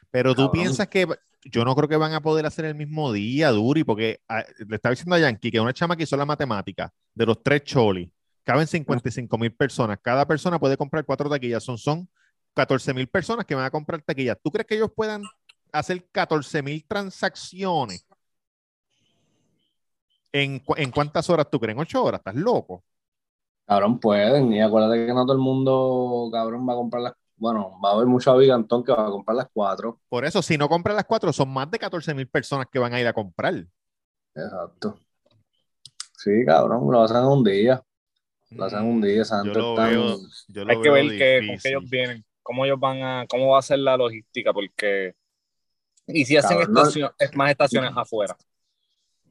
[0.09, 1.05] Pero tú piensas que
[1.43, 4.75] yo no creo que van a poder hacer el mismo día, Duri, porque ah, le
[4.77, 8.09] estaba diciendo a Yankee que una chama que hizo la matemática de los tres cholis,
[8.45, 9.99] caben 55 mil personas.
[10.01, 11.63] Cada persona puede comprar cuatro taquillas.
[11.63, 12.09] Son, son
[12.53, 14.37] 14 mil personas que van a comprar taquillas.
[14.41, 15.21] ¿Tú crees que ellos puedan
[15.71, 18.04] hacer 14 mil transacciones?
[20.35, 21.75] ¿En, cu- ¿En cuántas horas tú crees?
[21.75, 22.19] ¿En ocho horas?
[22.19, 22.83] ¿Estás loco?
[23.65, 24.51] Cabrón, pueden.
[24.51, 27.13] Y acuérdate que no todo el mundo, cabrón, va a comprar las.
[27.37, 29.99] Bueno, va a haber mucho abigantón que va a comprar las cuatro.
[30.09, 32.93] Por eso, si no compran las cuatro, son más de 14 mil personas que van
[32.93, 33.53] a ir a comprar.
[34.33, 34.99] Exacto.
[36.17, 37.81] Sí, cabrón, lo hacen un día.
[38.51, 40.17] Lo hacen un día, Yo lo está- veo,
[40.49, 43.51] yo lo Hay que ver que, con qué ellos vienen, cómo ellos van a, cómo
[43.51, 45.15] va a ser la logística, porque
[46.07, 48.37] y si hacen Cabrón, no- estación- es más estaciones afuera.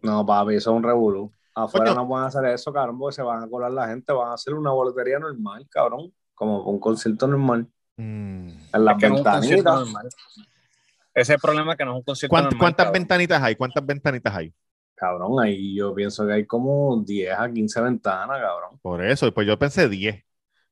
[0.05, 1.33] No, papi, eso es un revolú.
[1.57, 4.35] Afuera no pueden hacer eso, cabrón, porque se van a colar la gente, van a
[4.35, 6.13] hacer una boletería normal, cabrón.
[6.35, 7.67] como un concierto normal.
[7.97, 8.49] Mm.
[8.73, 9.65] En las Es que es ventanitas.
[9.65, 10.09] normal.
[10.09, 12.59] Ese es el problema que no es un concierto ¿Cuánt- normal.
[12.59, 13.01] ¿Cuántas cabrón.
[13.03, 13.55] ventanitas hay?
[13.55, 14.53] ¿Cuántas ventanitas hay?
[14.97, 18.79] Cabrón, ahí yo pienso que hay como 10 a 15 ventanas, cabrón.
[18.83, 20.25] Por eso, pues yo pensé 10.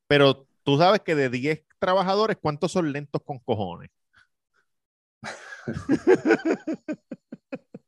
[0.08, 3.90] Pero tú sabes que de 10 trabajadores, ¿cuántos son lentos con cojones?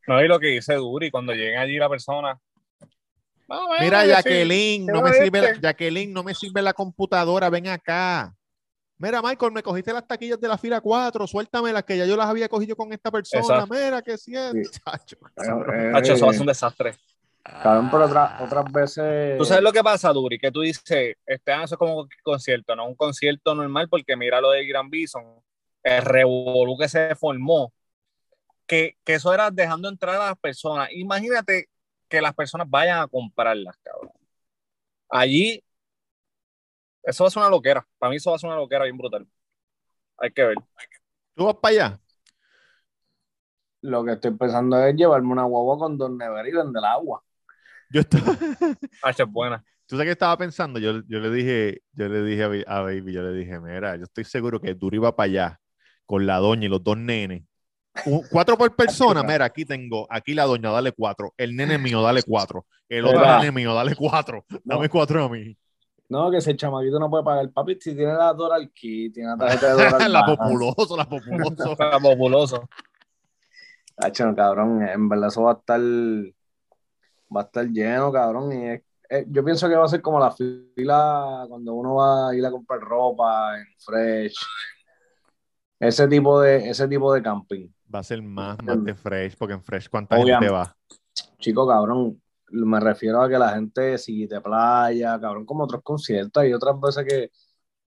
[0.06, 2.38] No, y lo que dice Duri, cuando llega allí la persona.
[3.46, 5.54] "Vamos a ver, Mira, Jacqueline, ¿qué no me sirve la?
[5.60, 8.34] Jacqueline, no me sirve la computadora, ven acá.
[8.96, 12.26] Mira, Michael, me cogiste las taquillas de la fila 4, suéltamelas que ya yo las
[12.26, 13.42] había cogido con esta persona.
[13.42, 13.74] Exacto.
[13.74, 14.52] Mira, que sí es.
[14.52, 14.80] Sí.
[14.84, 15.16] chacho.
[15.36, 16.94] Eh, Hacho, eso va a ser eh, un desastre.
[17.42, 19.36] cabrón, pero otras otras veces.
[19.36, 20.38] ¿Tú sabes lo que pasa, Duri?
[20.38, 24.16] Que tú dices, este año eso es como un concierto, no un concierto normal, porque
[24.16, 25.24] mira lo de Gran Bison,
[25.82, 27.72] el revolú que se formó,
[28.66, 30.88] que, que eso era dejando entrar a las personas.
[30.92, 31.68] Imagínate
[32.08, 34.12] que las personas vayan a comprarlas, cabrón.
[35.08, 35.62] Allí,
[37.02, 37.86] eso va a ser una loquera.
[37.98, 39.26] Para mí eso va a ser una loquera bien brutal.
[40.18, 40.56] Hay que ver.
[41.34, 42.00] ¿Tú vas para allá?
[43.82, 47.22] Lo que estoy pensando es llevarme una guagua con dos neveras y vender agua.
[47.90, 48.24] Yo estaba...
[49.02, 49.62] Hacho, es buena.
[49.86, 50.78] ¿Tú sabes qué estaba pensando?
[50.78, 54.04] Yo, yo le dije, yo le dije a, a Baby, yo le dije, mira, yo
[54.04, 55.60] estoy seguro que Duri va para allá
[56.06, 57.44] con la doña y los dos nenes.
[58.06, 61.32] Un- cuatro por persona, mira, aquí tengo, aquí la doña, dale cuatro.
[61.36, 62.66] El nene mío, dale cuatro.
[62.88, 64.44] El otro nene mío, dale cuatro.
[64.64, 65.56] Dame cuatro a mí.
[66.08, 67.50] No, que ese chamaquito no puede pagar.
[67.50, 71.72] Papi, si tiene la Doral Key, tiene la tarjeta de Doral la populoso, la populoso.
[71.72, 72.68] Está populoso.
[73.96, 78.52] Hacho, cabrón, en verdad eso va a estar va a estar lleno, cabrón.
[78.52, 78.82] Y es-
[79.28, 82.50] yo pienso que va a ser como la fila cuando uno va a ir a
[82.50, 84.36] comprar ropa en Fresh.
[85.78, 87.68] Ese tipo de, ese tipo de camping.
[87.94, 90.46] Va a ser más, más de Fresh, porque en Fresh, ¿cuánta Obviamente.
[90.46, 90.76] gente va?
[91.38, 92.20] Chico, cabrón,
[92.50, 96.42] me refiero a que la gente sigue de playa, cabrón, como otros conciertos.
[96.42, 97.30] Hay otras veces que,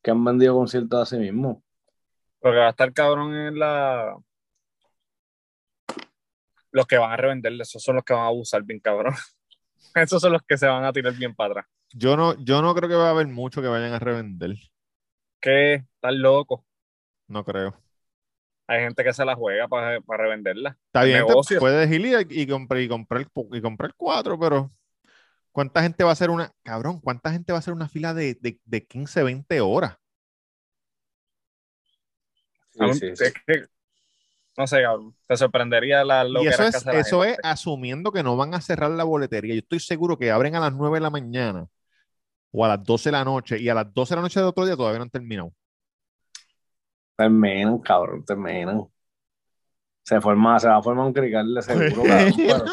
[0.02, 1.58] que han vendido conciertos a sí mismos.
[2.42, 4.16] Lo que va a estar cabrón es la.
[6.72, 9.14] Los que van a revender, esos son los que van a abusar bien cabrón.
[9.94, 11.66] Esos son los que se van a tirar bien para atrás.
[11.92, 14.54] Yo no, yo no creo que va a haber mucho que vayan a revender.
[15.38, 16.60] Que están locos.
[17.28, 17.81] No creo.
[18.72, 20.76] Hay gente que se la juega para, para revenderla.
[20.86, 24.70] Está bien, te puedes ir y, y comprar, y, comprar, y comprar cuatro, pero
[25.52, 28.34] ¿cuánta gente va a hacer una, cabrón, cuánta gente va a hacer una fila de,
[28.40, 29.96] de, de 15, 20 horas?
[32.78, 33.24] Aún- sí, sí.
[33.24, 33.64] es que,
[34.56, 35.14] no sé, cabrón.
[35.26, 38.36] Te sorprendería la Y loquera eso que es, hace la eso es asumiendo que no
[38.36, 39.54] van a cerrar la boletería.
[39.54, 41.66] Yo estoy seguro que abren a las 9 de la mañana
[42.52, 44.48] o a las 12 de la noche y a las 12 de la noche del
[44.50, 45.52] otro día todavía no han terminado.
[47.16, 48.86] Terminan, cabrón, terminan.
[50.04, 52.32] Se forma, se va a formar un crical de seguro, cabrón.
[52.36, 52.64] pero-.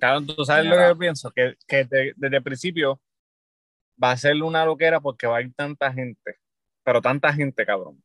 [0.00, 3.00] Cabrón, tú sabes lo que yo pienso, que, que de- desde el principio
[4.02, 6.36] va a ser una loquera porque va a ir tanta gente,
[6.82, 8.02] pero tanta gente, cabrón,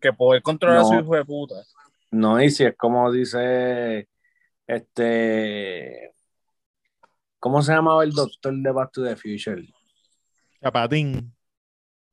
[0.00, 1.54] que poder controlar a su hijo de puta.
[2.10, 4.08] No, y si es como dice
[4.66, 6.12] este.
[7.40, 9.62] ¿Cómo se llamaba el doctor de Back to the Future?
[10.62, 11.33] Chapatín.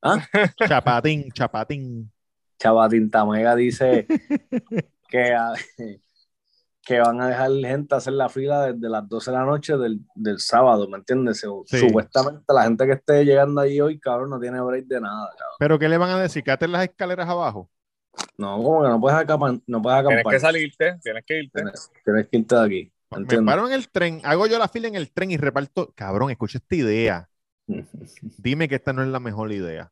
[0.02, 0.26] ¿Ah?
[0.68, 2.12] Chapatín, chapatín.
[2.60, 4.06] Chavatín Tamega dice
[5.10, 5.54] que, a-
[6.84, 9.99] que van a dejar gente hacer la fila desde las 12 de la noche del,
[10.16, 11.43] del sábado, ¿me entiendes?
[11.66, 11.78] Sí.
[11.80, 15.56] Supuestamente la gente que esté llegando allí hoy, cabrón, no tiene break de nada, cabrón.
[15.60, 16.43] Pero ¿qué le van a decir?
[16.47, 17.70] En las escaleras abajo.
[18.38, 20.34] No, como que no puedes acampar, no puedes Tienes acampar.
[20.34, 21.62] que salirte, tienes que irte.
[21.62, 23.56] Tienes, tienes que irte de aquí, ¿me Me entiendes?
[23.56, 25.93] paro en el tren, hago yo la fila en el tren y reparto.
[25.95, 27.30] Cabrón, escucha esta idea.
[28.38, 29.91] Dime que esta no es la mejor idea.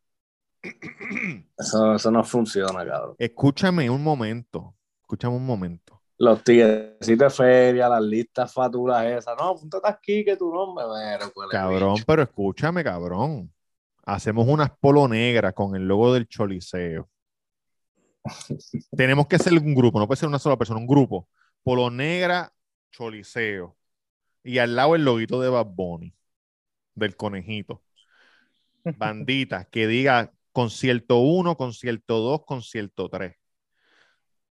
[1.58, 3.16] Eso, eso no funciona, cabrón.
[3.18, 4.76] Escúchame un momento.
[5.02, 6.02] Escúchame un momento.
[6.18, 9.38] Los tigres de feria, las listas faturas esas.
[9.38, 10.86] No, apúntate aquí que tu nombre.
[10.86, 12.04] Bueno, pues, Cabrón, bicho.
[12.06, 13.54] pero escúchame, cabrón.
[14.06, 17.10] Hacemos unas polo negras con el logo del Choliseo.
[18.92, 21.28] Tenemos que ser un grupo, no puede ser una sola persona, un grupo.
[21.64, 22.52] Polo negra,
[22.92, 23.78] Choliseo.
[24.44, 26.14] Y al lado el loguito de Bad Bunny,
[27.00, 27.84] del conejito.
[28.84, 33.36] Bandita, que diga concierto 1, concierto 2, concierto 3.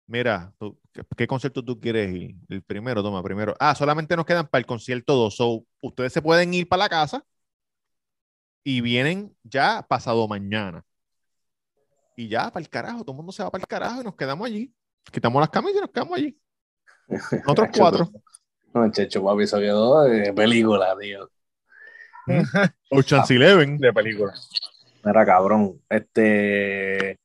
[0.06, 2.36] Mira, tú- ¿qué, qué concierto tú quieres ir?
[2.48, 3.54] El primero, toma, primero.
[3.58, 5.36] Ah, solamente nos quedan para el concierto 2.
[5.36, 7.24] So, ustedes se pueden ir para la casa
[8.62, 10.84] y vienen ya pasado mañana.
[12.16, 14.14] Y ya, para el carajo, todo el mundo se va para el carajo y nos
[14.16, 14.72] quedamos allí.
[15.12, 16.38] Quitamos las camisas y nos quedamos allí.
[17.08, 18.10] Nosotros cuatro.
[18.72, 21.30] No, checho, papi, eso quedó de película, tío.
[22.90, 23.78] Ocean's Eleven.
[23.78, 24.32] De película.
[25.04, 27.20] Mira, cabrón, este.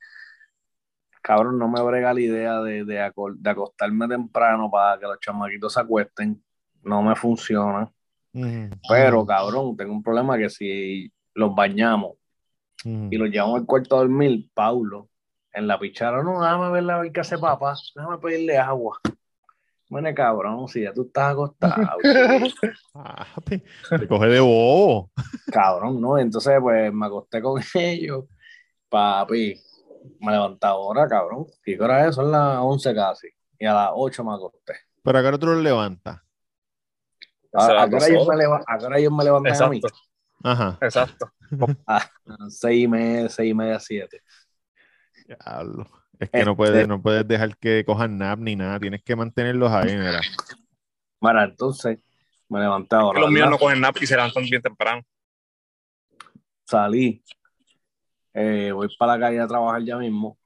[1.21, 5.73] Cabrón, no me brega la idea de, de, de acostarme temprano para que los chamaquitos
[5.73, 6.43] se acuesten.
[6.83, 7.91] No me funciona.
[8.33, 8.65] Mm.
[8.89, 12.13] Pero, cabrón, tengo un problema que si los bañamos
[12.83, 15.09] y los llevamos al cuarto a dormir, Paulo,
[15.53, 18.99] en la pichara, no, déjame ver la ver qué hace papá, déjame pedirle agua.
[19.91, 21.97] Bueno, cabrón, si ya tú estás acostado,
[22.95, 25.11] Ah, te coge de bobo.
[25.51, 26.17] cabrón, ¿no?
[26.17, 28.23] Entonces, pues me acosté con ellos,
[28.87, 29.59] papi,
[30.21, 31.45] me levanté ahora, cabrón.
[31.61, 32.15] ¿Qué hora es?
[32.15, 33.27] Son las 11 casi.
[33.59, 34.75] Y a las 8 me acosté.
[35.03, 36.23] Pero acá otro lo levanta.
[37.53, 38.31] ¿A, a qué hora ellos pasó.
[38.31, 39.81] me leva- a qué hora ellos me levantan a mí?
[40.43, 40.77] Ajá.
[40.81, 41.31] exacto.
[41.85, 44.21] A las 6 y media, 6 y media, 7.
[45.27, 45.85] Diablo.
[46.21, 48.79] Es que no puedes, no puedes dejar que cojan nap ni nada.
[48.79, 50.21] Tienes que mantenerlos ahí, mira.
[51.19, 51.97] Bueno, entonces
[52.47, 53.19] me levanté ahora.
[53.21, 55.01] Los míos no cogen nap y se levantan bien temprano.
[56.63, 57.23] salí,
[58.33, 60.37] eh, voy para la calle a trabajar ya mismo.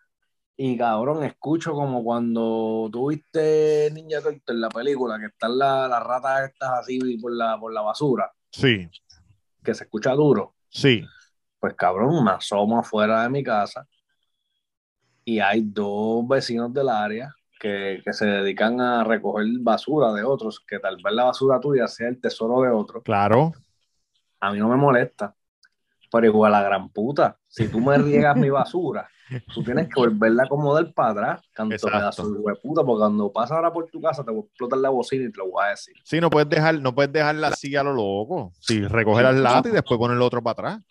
[0.57, 6.01] Y cabrón, escucho como cuando tuviste Ninja Turtle en la película, que están las las
[6.01, 8.88] ratas estas así por la, por la basura, Sí,
[9.61, 10.55] que se escucha duro.
[10.69, 11.05] sí.
[11.59, 13.86] Pues cabrón, me asomo afuera de mi casa
[15.26, 20.59] y hay dos vecinos del área que, que se dedican a recoger basura de otros,
[20.65, 23.03] que tal vez la basura tuya sea el tesoro de otros.
[23.03, 23.51] Claro.
[24.39, 25.36] a mí no me molesta.
[26.11, 29.09] Pero igual a la gran puta, si tú me riegas mi basura,
[29.53, 31.88] tú tienes que volverla a acomodar para atrás, Exacto.
[31.88, 34.89] pedazo de hueputa, porque cuando pasa ahora por tu casa te voy a explotar la
[34.89, 35.95] bocina y te lo voy a decir.
[36.03, 38.53] Sí, no puedes dejar, no puedes dejarla así a lo loco.
[38.59, 40.82] Sí, recoge las latas y después poner el otro para atrás.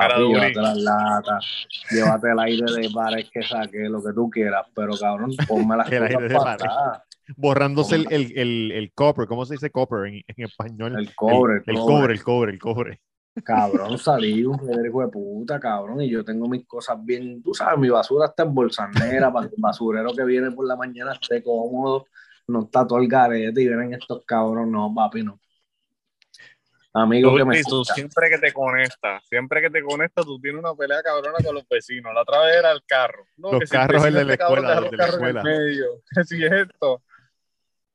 [0.00, 4.66] Papi, llévate las latas, llévate el aire de bares que saque, lo que tú quieras,
[4.74, 7.02] pero cabrón, ponme las cosas de para atrás.
[7.36, 9.26] Borrándose el, el, el, el copper.
[9.26, 10.98] ¿Cómo se dice copper en, en español?
[10.98, 12.12] El cobre, El, cobre.
[12.14, 13.00] el cobre, el cobre.
[13.42, 17.80] Cabrón, salí un hijo de puta, cabrón, y yo tengo mis cosas bien, tú sabes,
[17.80, 21.42] mi basura está en bolsanera para que el basurero que viene por la mañana esté
[21.42, 22.06] cómodo,
[22.46, 25.40] no está todo el garete y vienen estos cabrones, no, papi, no.
[26.96, 30.40] Amigo Tú, que me tú escucha, siempre que te conectas, siempre que te conectas, tú
[30.40, 32.14] tienes una pelea cabrona con los vecinos.
[32.14, 33.26] La otra vez era el carro.
[33.36, 34.96] No, Los que si el carros, el vecino de la escuela, el de los la
[34.96, 35.42] carros en el escuela.
[35.58, 36.02] medio.
[36.24, 37.02] Si es esto.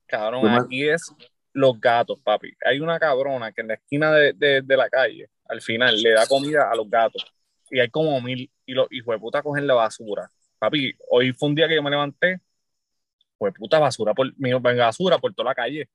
[0.06, 1.14] Cabrón, me- aquí es
[1.54, 2.54] los gatos, papi.
[2.66, 6.12] Hay una cabrona que en la esquina de, de- de la calle, al final, le
[6.12, 7.26] da comida a los gatos.
[7.72, 10.30] Y hay como mil, y los hijos de puta cogen la basura.
[10.58, 12.42] Papi, hoy fue un día que yo me levanté,
[13.38, 15.88] pues puta basura por, mi basura por toda la calle.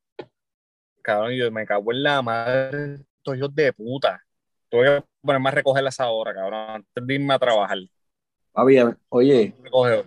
[1.04, 4.24] Cabrón, y yo me cago en la madre, estos hijos de puta.
[4.70, 7.76] Tuve que ponerme a recogerlas ahora, cabrón, antes de irme a trabajar.
[8.52, 8.78] papi,
[9.10, 10.04] oye, Recoge-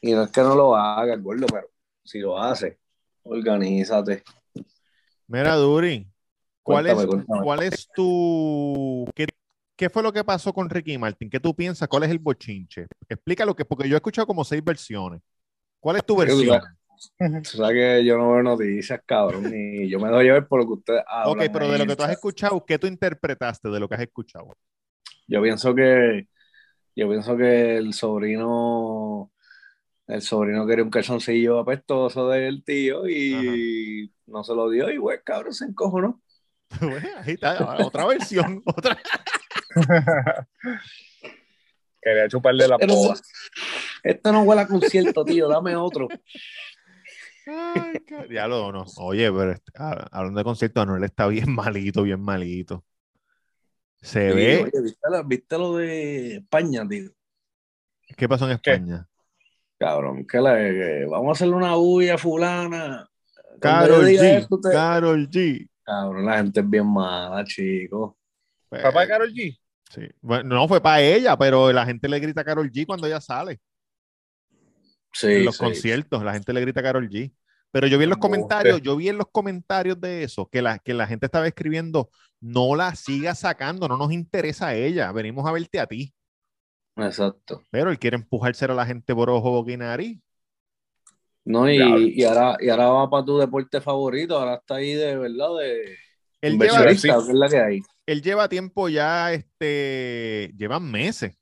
[0.00, 1.68] y no es que no lo haga el gordo, pero
[2.02, 2.80] si lo hace,
[3.22, 4.24] organízate.
[5.28, 6.04] Mira, Duri,
[6.64, 7.40] ¿cuál es, Cuéntame.
[7.44, 9.06] ¿cuál es tu...
[9.14, 9.26] Qué,
[9.76, 11.30] qué fue lo que pasó con Ricky Martin?
[11.30, 11.88] ¿Qué tú piensas?
[11.88, 12.88] ¿Cuál es el bochinche?
[13.08, 15.22] Explícalo, que, porque yo he escuchado como seis versiones.
[15.78, 16.60] ¿Cuál es tu versión?
[17.18, 20.60] Tú sabes que yo no veo noticias, cabrón, y yo me doy a ver por
[20.60, 21.52] lo que ustedes Ok, hablan.
[21.52, 24.56] pero de lo que tú has escuchado, ¿qué tú interpretaste de lo que has escuchado?
[25.26, 26.28] Yo pienso que
[26.96, 29.30] yo pienso que el sobrino
[30.06, 35.18] el sobrino quería un calzoncillo apestoso del tío y no se lo dio y güey,
[35.24, 36.20] cabrón se encojonó.
[36.80, 38.98] Bueno, ahí está, otra versión, otra.
[42.02, 43.14] Quería chuparle la Pero- poba.
[44.02, 46.08] Esto no huele a concierto, tío, dame otro.
[47.46, 48.84] Ay, ca- diablo, no.
[48.98, 52.84] Oye, pero este- ah, hablando de concierto, Anuel está bien malito, bien malito.
[54.00, 54.62] Se Sí, ve.
[54.62, 57.10] oye, ¿viste, lo, viste lo de España, tío?
[58.16, 58.72] ¿Qué pasó en ¿Qué?
[58.72, 59.08] España?
[59.78, 63.08] Cabrón, que, la- que vamos a hacerle una bulla fulana.
[63.60, 64.38] Carol G.
[64.38, 65.68] esto, Carol G.
[65.82, 68.14] Cabrón, la gente es bien mala, chicos.
[68.68, 69.58] Pues, Papá de Karol G.
[69.90, 70.02] sí.
[70.20, 73.20] Bueno, no fue para ella, pero la gente le grita a Carol G cuando ella
[73.20, 73.60] sale.
[75.14, 75.64] Sí, en los sí.
[75.64, 77.32] conciertos, la gente le grita a Carol G.
[77.70, 80.78] Pero yo vi en los comentarios, yo vi en los comentarios de eso, que la,
[80.78, 82.10] que la gente estaba escribiendo,
[82.40, 86.14] no la siga sacando, no nos interesa a ella, venimos a verte a ti.
[86.96, 87.62] Exacto.
[87.70, 90.20] Pero él quiere empujarse a la gente por ojo, nariz.
[91.44, 91.78] No, y,
[92.14, 95.96] y ahora, y ahora va para tu deporte favorito, ahora está ahí de verdad de
[96.40, 97.80] Él lleva, inversionista, ¿qué es la que hay?
[98.06, 101.36] él lleva tiempo ya, este, llevan meses.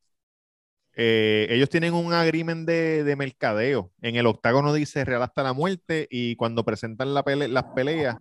[0.94, 3.90] Eh, ellos tienen un agreement de, de mercadeo.
[4.02, 8.16] En el octágono dice Real hasta la muerte y cuando presentan la pele- las peleas,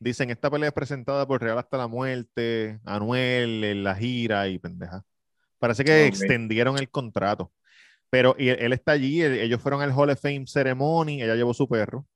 [0.00, 4.58] dicen esta pelea es presentada por Real hasta la muerte, Anuel, en la gira y
[4.58, 5.04] pendeja.
[5.58, 7.52] Parece que extendieron el contrato.
[8.10, 11.34] Pero y él, él está allí, él- ellos fueron al Hall of Fame Ceremony, ella
[11.36, 12.06] llevó su perro.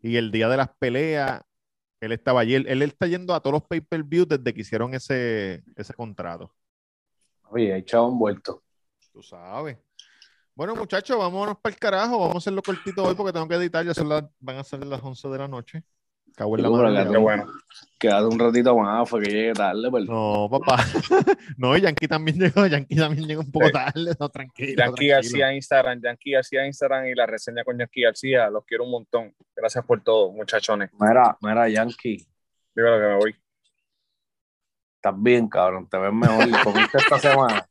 [0.00, 1.42] Y el día de las peleas,
[2.00, 2.54] él estaba allí.
[2.54, 6.54] Él, él está yendo a todos los pay-per-view desde que hicieron ese, ese contrato.
[7.50, 8.62] Oye, hay chavo envuelto.
[9.18, 9.76] Tú sabes.
[10.54, 12.20] Bueno, muchachos, vámonos para el carajo.
[12.20, 13.84] Vamos a hacerlo cortito hoy porque tengo que editar.
[13.84, 15.82] Ya son las- van a ser las 11 de la noche.
[16.36, 17.10] Cago en la madre.
[17.10, 17.46] Qué bueno.
[17.98, 20.06] Quédate un ratito más, fue que llegue tarde, perdón.
[20.06, 20.76] No, papá.
[21.56, 23.72] no, Yankee también llegó, Yankee también llegó un poco Sí.
[23.72, 24.12] tarde.
[24.20, 24.84] No, tranquilo.
[24.84, 25.08] Yankee.
[25.08, 28.48] García Instagram, Yankee García Instagram y la reseña con Yankee García.
[28.50, 29.34] Los quiero un montón.
[29.56, 30.90] Gracias por todo, muchachones.
[31.00, 32.24] Mira, mira, Yankee,
[32.72, 33.36] Digo lo que me voy.
[34.94, 36.62] estás bien, cabrón, te ves mejor.
[36.62, 37.67] Comiste esta semana.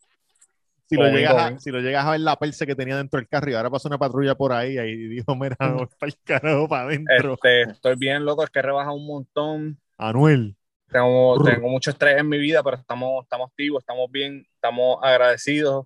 [0.89, 3.27] Si lo, llegas a, si lo llegas a ver la perse que tenía dentro del
[3.27, 6.69] carro y ahora pasó una patrulla por ahí y dijo, mira, no, para el carajo,
[6.69, 7.33] para adentro.
[7.33, 9.77] Este, estoy bien loco, es que he rebajado un montón.
[9.97, 10.55] Anuel.
[10.89, 15.85] Tengo, tengo mucho estrés en mi vida, pero estamos, estamos activos, estamos bien, estamos agradecidos.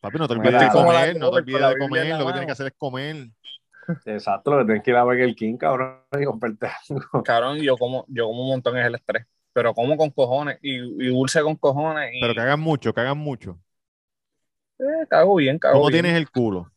[0.00, 2.46] Papi, no te Mira, olvides de comer, no te olvides de comer, lo que tienes
[2.46, 3.16] que hacer es comer.
[4.06, 7.22] Exacto, lo que tienes que ir a Burger King, cabrón, y comprarte algo.
[7.24, 10.76] Cabrón, yo como, yo como un montón es el estrés, pero como con cojones y,
[10.76, 12.10] y dulce con cojones.
[12.14, 13.58] Y, Pero que hagan mucho, que hagan mucho.
[14.78, 16.02] eh, cago bien, cago ¿Cómo bien.
[16.02, 16.70] tienes el culo?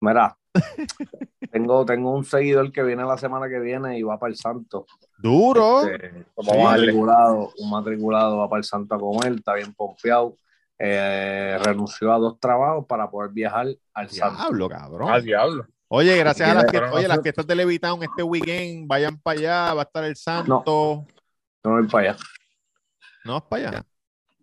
[0.00, 0.36] Mira,
[1.50, 4.86] tengo, tengo un seguidor que viene la semana que viene y va para el Santo.
[5.18, 5.82] Duro.
[5.86, 6.62] Este, darle.
[6.62, 10.36] matriculado, un matriculado va para el Santo a comer, está bien pompeado.
[10.78, 14.36] Eh, renunció a dos trabajos para poder viajar al Santo.
[14.42, 15.08] Diablo, cabrón.
[15.10, 15.66] Ah, diablo.
[15.88, 19.74] Oye, gracias a las, que, oye, las fiestas de Levitown este weekend, vayan para allá,
[19.74, 21.04] va a estar el santo.
[21.06, 21.17] No
[21.62, 22.18] voy para allá.
[23.24, 23.86] No vas para allá.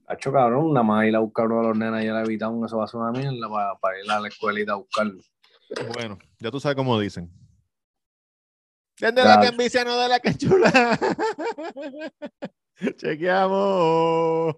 [0.07, 2.63] Hacho, cabrón, nada más ir a buscar uno de los nenas y a la Evitown,
[2.65, 5.19] eso va a ser una mierda para, para ir a la escuelita a buscarlo.
[5.93, 7.31] Bueno, ya tú sabes cómo dicen.
[8.99, 10.71] Es de la que envicia, no de la que chula.
[12.97, 14.55] Chequeamos.